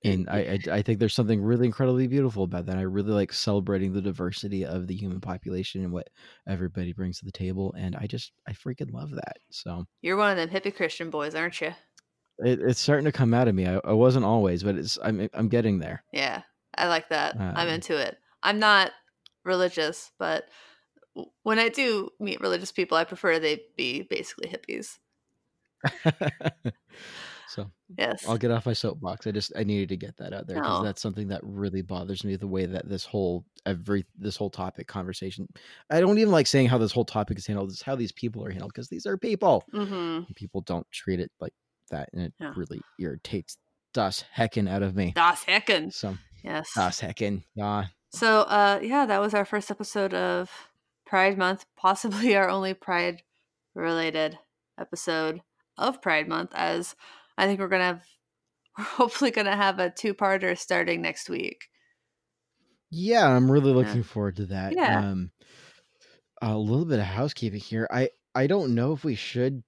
[0.03, 2.79] And I, I, I think there's something really incredibly beautiful about that.
[2.79, 6.09] I really like celebrating the diversity of the human population and what
[6.49, 7.75] everybody brings to the table.
[7.77, 9.39] And I just I freaking love that.
[9.51, 11.75] So you're one of them hippie Christian boys, aren't you?
[12.39, 13.67] It, it's starting to come out of me.
[13.67, 16.03] I, I wasn't always, but it's I'm I'm getting there.
[16.13, 16.43] Yeah,
[16.77, 17.39] I like that.
[17.39, 18.17] Um, I'm into it.
[18.43, 18.93] I'm not
[19.45, 20.49] religious, but
[21.43, 24.99] when I do meet religious people, I prefer they be basically hippies.
[27.51, 29.27] so yes, I'll get off my soapbox.
[29.27, 30.85] I just I needed to get that out there because no.
[30.85, 32.37] that's something that really bothers me.
[32.37, 35.49] The way that this whole every this whole topic conversation,
[35.91, 37.71] I don't even like saying how this whole topic is handled.
[37.71, 39.65] It's how these people are handled because these are people.
[39.75, 40.33] Mm-hmm.
[40.37, 41.53] People don't treat it like
[41.91, 42.53] that, and it yeah.
[42.55, 43.57] really irritates
[43.93, 45.13] das Hecken out of me.
[45.17, 45.93] Das Hecken.
[45.93, 47.43] So yes, das Hecken.
[47.57, 47.87] Yeah.
[48.13, 50.51] So uh, yeah, that was our first episode of
[51.05, 53.23] Pride Month, possibly our only Pride
[53.75, 54.39] related
[54.79, 55.43] episode
[55.77, 56.95] of Pride Month, as
[57.41, 58.05] I think we're gonna have
[58.79, 61.69] we're hopefully gonna have a two parter starting next week.
[62.91, 64.03] Yeah, I'm really looking yeah.
[64.03, 64.75] forward to that.
[64.75, 64.99] Yeah.
[64.99, 65.31] Um,
[66.43, 67.89] a little bit of housekeeping here.
[67.91, 69.63] I I don't know if we should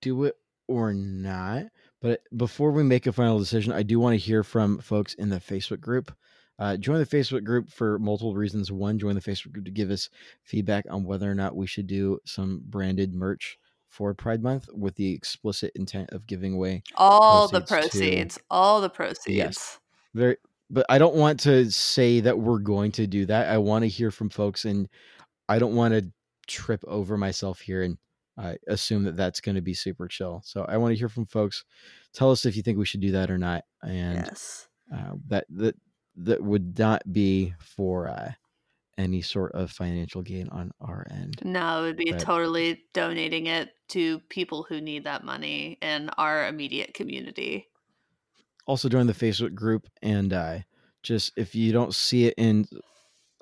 [0.00, 0.34] do it
[0.66, 1.64] or not,
[2.00, 5.28] but before we make a final decision, I do want to hear from folks in
[5.28, 6.14] the Facebook group.
[6.58, 8.72] Uh, join the Facebook group for multiple reasons.
[8.72, 10.08] One, join the Facebook group to give us
[10.42, 13.58] feedback on whether or not we should do some branded merch
[13.90, 18.42] for Pride Month with the explicit intent of giving away all proceeds the proceeds, to,
[18.50, 19.36] all the proceeds.
[19.36, 19.78] Yes,
[20.14, 20.36] very.
[20.72, 23.48] But I don't want to say that we're going to do that.
[23.48, 24.88] I want to hear from folks, and
[25.48, 26.10] I don't want to
[26.46, 27.98] trip over myself here and
[28.38, 30.42] uh, assume that that's going to be super chill.
[30.44, 31.64] So I want to hear from folks.
[32.14, 34.68] Tell us if you think we should do that or not, and yes.
[34.94, 35.76] uh, that that
[36.16, 38.32] that would not be for uh,
[39.00, 41.40] any sort of financial gain on our end.
[41.42, 46.10] No, it would be but, totally donating it to people who need that money in
[46.18, 47.66] our immediate community.
[48.66, 50.58] Also, join the Facebook group and uh,
[51.02, 52.66] just if you don't see it in,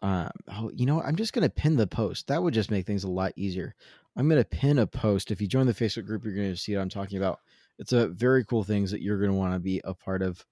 [0.02, 2.28] um, oh, you know, I'm just gonna pin the post.
[2.28, 3.74] That would just make things a lot easier.
[4.16, 5.30] I'm gonna pin a post.
[5.30, 7.40] If you join the Facebook group, you're gonna see what I'm talking about.
[7.78, 10.44] It's a very cool things that you're gonna want to be a part of.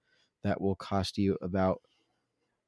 [0.43, 1.81] That will cost you about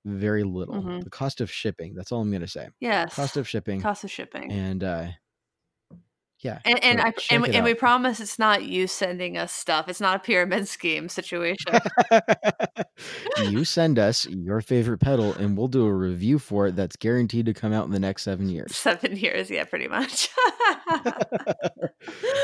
[0.05, 0.75] very little.
[0.75, 0.99] Mm-hmm.
[1.01, 1.93] The cost of shipping.
[1.95, 2.69] That's all I'm going to say.
[2.79, 3.13] Yes.
[3.13, 3.81] Cost of shipping.
[3.81, 4.51] Cost of shipping.
[4.51, 5.07] And uh,
[6.41, 6.59] yeah.
[6.63, 9.89] And and, I, and, and we promise it's not you sending us stuff.
[9.89, 11.79] It's not a pyramid scheme situation.
[13.49, 17.45] you send us your favorite pedal and we'll do a review for it that's guaranteed
[17.47, 18.75] to come out in the next seven years.
[18.75, 20.29] Seven years, yeah, pretty much.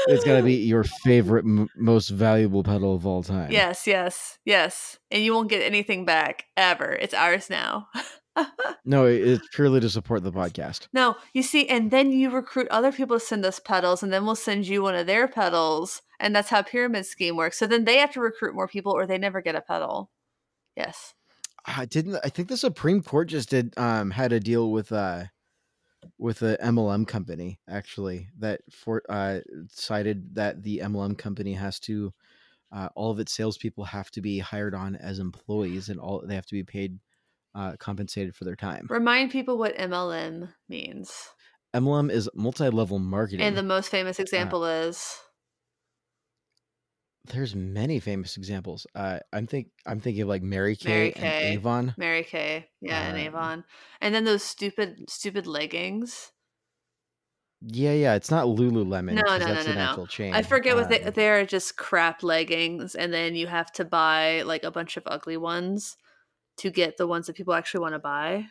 [0.07, 3.51] it's got to be your favorite, m- most valuable pedal of all time.
[3.51, 4.97] Yes, yes, yes.
[5.11, 6.91] And you won't get anything back ever.
[6.91, 7.87] It's ours now
[8.85, 10.87] no, it's purely to support the podcast.
[10.93, 14.25] No, you see, and then you recruit other people to send us pedals, and then
[14.25, 17.57] we'll send you one of their pedals, and that's how pyramid scheme works.
[17.57, 20.11] So then they have to recruit more people, or they never get a pedal.
[20.75, 21.13] Yes.
[21.65, 22.17] I didn't.
[22.23, 25.25] I think the Supreme Court just did um had a deal with uh
[26.17, 29.39] with the MLM company actually that for uh
[29.69, 32.13] cited that the MLM company has to
[32.71, 36.35] uh, all of its salespeople have to be hired on as employees and all they
[36.35, 36.99] have to be paid
[37.53, 38.85] uh, compensated for their time.
[38.89, 41.29] Remind people what MLM means.
[41.73, 45.17] MLM is multi-level marketing, and the most famous uh example is.
[47.27, 48.85] There's many famous examples.
[48.95, 51.93] Uh, I'm think I'm thinking of like Mary Kay, Mary Kay and Avon.
[51.97, 53.63] Mary Kay, yeah, and um Avon,
[54.01, 56.31] and then those stupid stupid leggings.
[57.61, 59.13] Yeah, yeah, it's not Lululemon.
[59.13, 60.05] No, no, no, no, no.
[60.05, 60.33] Chain.
[60.33, 64.43] I forget um, what they they're just crap leggings, and then you have to buy
[64.43, 65.97] like a bunch of ugly ones
[66.57, 68.47] to get the ones that people actually want to buy.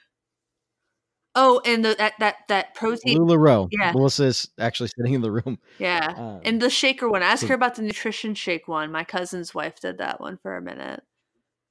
[1.36, 3.18] Oh, and the, that that that protein.
[3.18, 3.68] LuLaRoe.
[3.72, 5.58] Yeah, Melissa's actually sitting in the room.
[5.78, 7.22] Yeah, um, and the shaker one.
[7.22, 8.92] Ask so, her about the nutrition shake one.
[8.92, 11.02] My cousin's wife did that one for a minute.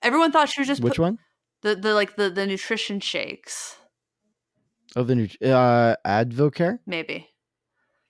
[0.01, 1.19] Everyone thought she was just which put, one?
[1.61, 3.77] The the like the the nutrition shakes.
[4.95, 6.79] Oh, the uh Advocare.
[6.85, 7.29] Maybe,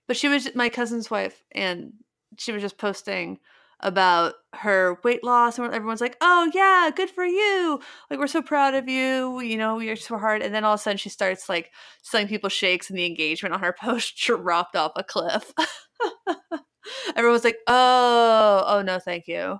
[0.08, 1.92] but she was my cousin's wife, and
[2.36, 3.38] she was just posting
[3.80, 7.80] about her weight loss and everyone's like oh yeah good for you.
[8.10, 10.80] Like we're so proud of you you know you're so hard and then all of
[10.80, 11.70] a sudden she starts like
[12.02, 15.52] selling people shakes and the engagement on her post dropped off a cliff.
[17.16, 19.58] Everyone's like oh oh no thank you.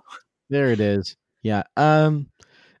[0.49, 1.15] There it is.
[1.43, 2.27] Yeah um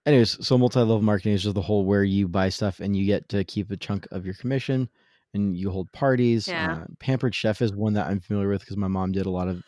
[0.05, 3.27] anyways so multi-level marketing is just the whole where you buy stuff and you get
[3.29, 4.89] to keep a chunk of your commission
[5.33, 6.73] and you hold parties yeah.
[6.73, 9.47] Uh, pampered chef is one that i'm familiar with because my mom did a lot
[9.47, 9.63] of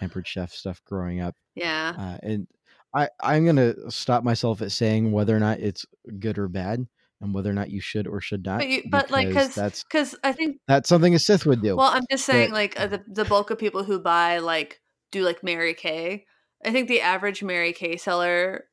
[0.00, 1.36] pampered chef stuff growing up.
[1.54, 1.94] Yeah.
[1.96, 2.48] Uh, and
[2.94, 5.86] I I'm gonna stop myself at saying whether or not it's
[6.18, 6.86] good or bad
[7.20, 8.58] and whether or not you should or should not.
[8.58, 11.76] But, you, but like, because that's because I think that's something a Sith would do.
[11.76, 14.80] Well, I'm just saying, like uh, the the bulk of people who buy like
[15.12, 16.24] do like Mary Kay.
[16.64, 18.64] I think the average Mary Kay seller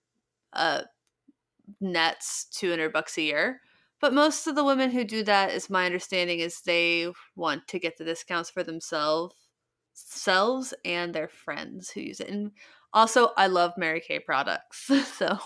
[0.53, 0.83] uh,
[1.79, 3.61] nets two hundred bucks a year.
[3.99, 7.79] But most of the women who do that, is my understanding, is they want to
[7.79, 9.35] get the discounts for themselves,
[9.97, 12.29] selves and their friends who use it.
[12.29, 12.51] And
[12.93, 14.85] also, I love Mary Kay products,
[15.17, 15.37] so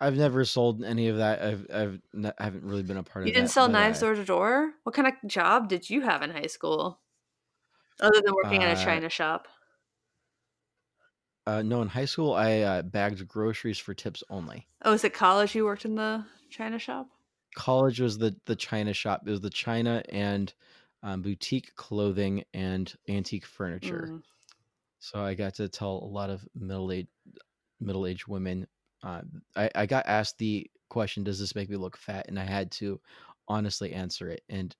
[0.00, 1.42] I've never sold any of that.
[1.42, 3.28] I've I've not, I haven't really been a part you of.
[3.28, 4.74] You didn't sell knives door to door.
[4.82, 7.00] What kind of job did you have in high school,
[8.00, 9.48] other than working uh, at a uh china shop?
[11.46, 14.68] Uh, no, in high school I uh, bagged groceries for tips only.
[14.82, 17.08] Oh, is it college you worked in the china shop?
[17.54, 19.22] College was the the china shop.
[19.26, 20.52] It was the china and
[21.02, 24.08] um, boutique clothing and antique furniture.
[24.10, 24.22] Mm.
[24.98, 27.08] So I got to tell a lot of middle age
[27.80, 28.66] middle aged women
[29.02, 29.22] uh,
[29.56, 32.26] I, I got asked the question, does this make me look fat?
[32.28, 33.00] And I had to
[33.48, 34.42] honestly answer it.
[34.48, 34.74] And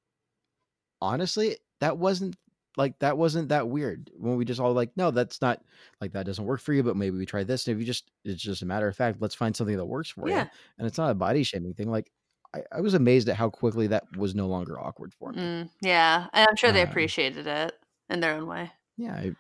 [1.01, 2.37] honestly, that wasn't
[2.79, 5.62] like that wasn't that weird when we just all like, no, that's not
[6.01, 7.66] like that doesn't work for you, but maybe we try this.
[7.66, 10.11] And if you just it's just a matter of fact, let's find something that works
[10.11, 10.45] for yeah.
[10.45, 10.51] you.
[10.79, 11.91] And it's not a body shaming thing.
[11.91, 12.11] Like
[12.55, 15.42] I, I, was amazed at how quickly that was no longer awkward for me.
[15.42, 16.26] Mm, yeah.
[16.32, 17.72] And I'm sure they um, appreciated it
[18.11, 18.70] in their own way.
[18.96, 19.14] Yeah.
[19.14, 19.32] I,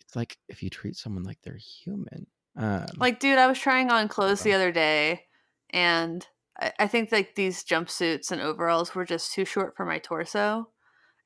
[0.00, 3.90] it's like if you treat someone like they're human, um, like, dude, I was trying
[3.90, 5.26] on clothes the other day,
[5.70, 6.26] and
[6.58, 10.68] I, I think like these jumpsuits and overalls were just too short for my torso.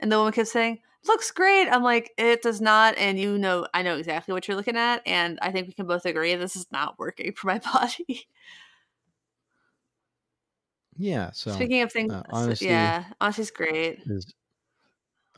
[0.01, 3.67] And the woman kept saying, "Looks great." I'm like, "It does not," and you know,
[3.73, 6.57] I know exactly what you're looking at, and I think we can both agree this
[6.57, 8.29] is not working for my body.
[10.97, 11.31] Yeah.
[11.33, 14.01] So speaking of things, uh, honesty, yeah, honesty's great.
[14.07, 14.33] Is,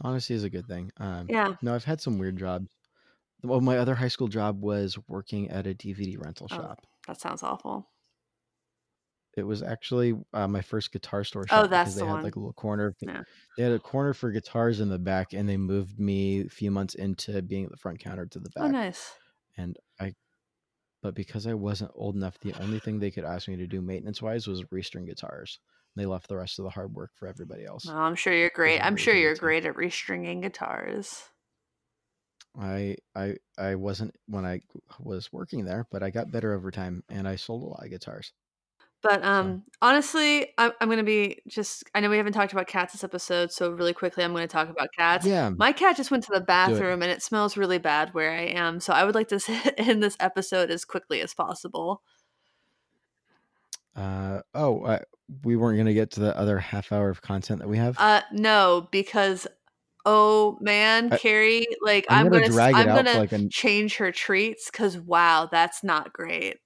[0.00, 0.90] honesty is a good thing.
[0.98, 1.54] Um, yeah.
[1.62, 2.68] No, I've had some weird jobs.
[3.42, 6.86] Well, my other high school job was working at a DVD rental oh, shop.
[7.06, 7.88] that sounds awful.
[9.36, 11.64] It was actually uh, my first guitar store shop.
[11.64, 12.22] Oh, that's they the had one.
[12.22, 12.94] like a little corner.
[13.00, 13.20] Yeah.
[13.56, 16.70] They had a corner for guitars in the back, and they moved me a few
[16.70, 18.68] months into being at the front counter to the oh, back.
[18.68, 19.12] Oh, nice.
[19.58, 20.14] And I,
[21.06, 23.80] but because I wasn't old enough, the only thing they could ask me to do
[23.80, 25.60] maintenance wise was restring guitars.
[25.94, 27.86] They left the rest of the hard work for everybody else.
[27.88, 28.80] Oh, I'm sure you're great.
[28.80, 31.22] I'm sure you're great at restringing guitars.
[32.58, 34.62] I I I wasn't when I
[34.98, 37.90] was working there, but I got better over time, and I sold a lot of
[37.90, 38.32] guitars.
[39.02, 41.84] But um, honestly, I'm, I'm going to be just.
[41.94, 44.52] I know we haven't talked about cats this episode, so really quickly, I'm going to
[44.52, 45.24] talk about cats.
[45.24, 48.46] Yeah, my cat just went to the bathroom, and it smells really bad where I
[48.46, 48.80] am.
[48.80, 52.02] So I would like to end this episode as quickly as possible.
[53.94, 54.98] Uh oh, uh,
[55.44, 57.96] we weren't going to get to the other half hour of content that we have.
[57.98, 59.46] Uh no, because
[60.04, 63.48] oh man, I, Carrie, like I'm, I'm gonna, gonna I'm gonna like a...
[63.48, 66.58] change her treats because wow, that's not great.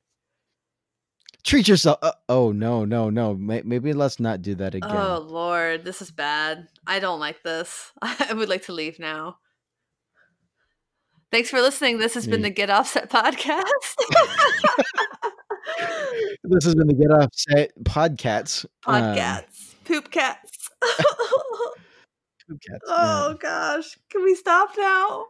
[1.45, 1.99] Treat yourself.
[2.03, 3.35] Uh, oh no, no, no.
[3.35, 4.91] Maybe let's not do that again.
[4.95, 6.69] Oh lord, this is bad.
[6.87, 7.93] I don't like this.
[8.03, 9.39] I would like to leave now.
[11.33, 11.99] Thanks for listening.
[11.99, 13.63] This has been the Get Offset podcast.
[16.43, 18.67] this has been the Get Offset podcast.
[18.85, 19.69] Podcasts.
[19.91, 20.69] Um, Poop cats.
[22.49, 22.85] poop cats.
[22.87, 23.37] Oh yeah.
[23.41, 25.27] gosh, can we stop now?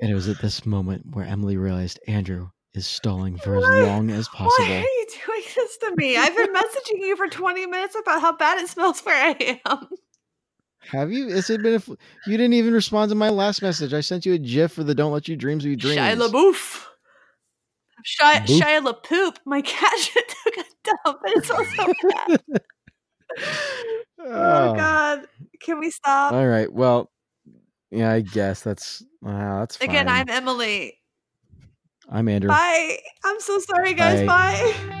[0.00, 4.10] And it was at this moment where Emily realized Andrew is stalling for as long
[4.10, 4.66] as possible.
[4.66, 6.16] Why are you doing this to me?
[6.16, 9.88] I've been messaging you for 20 minutes about how bad it smells where I am.
[10.90, 11.28] Have you?
[11.28, 11.76] Has it been?
[11.76, 11.82] A,
[12.26, 13.94] you didn't even respond to my last message.
[13.94, 16.84] I sent you a GIF for the "Don't Let Your Dreams Be Dreams." Shia LaBeouf.
[18.04, 19.36] Shia, Shia LaPoop.
[19.46, 19.92] My cat
[20.44, 22.42] took a dump, and it's also bad.
[24.18, 25.26] oh, oh God.
[25.60, 26.34] Can we stop?
[26.34, 26.70] All right.
[26.70, 27.10] Well,
[27.90, 29.88] yeah, I guess that's uh, that's fine.
[29.88, 30.98] Again, I'm Emily.
[32.10, 32.48] I'm Andrew.
[32.48, 32.98] Bye.
[33.24, 34.26] I'm so sorry, guys.
[34.26, 34.74] Bye.
[34.88, 35.00] Bye.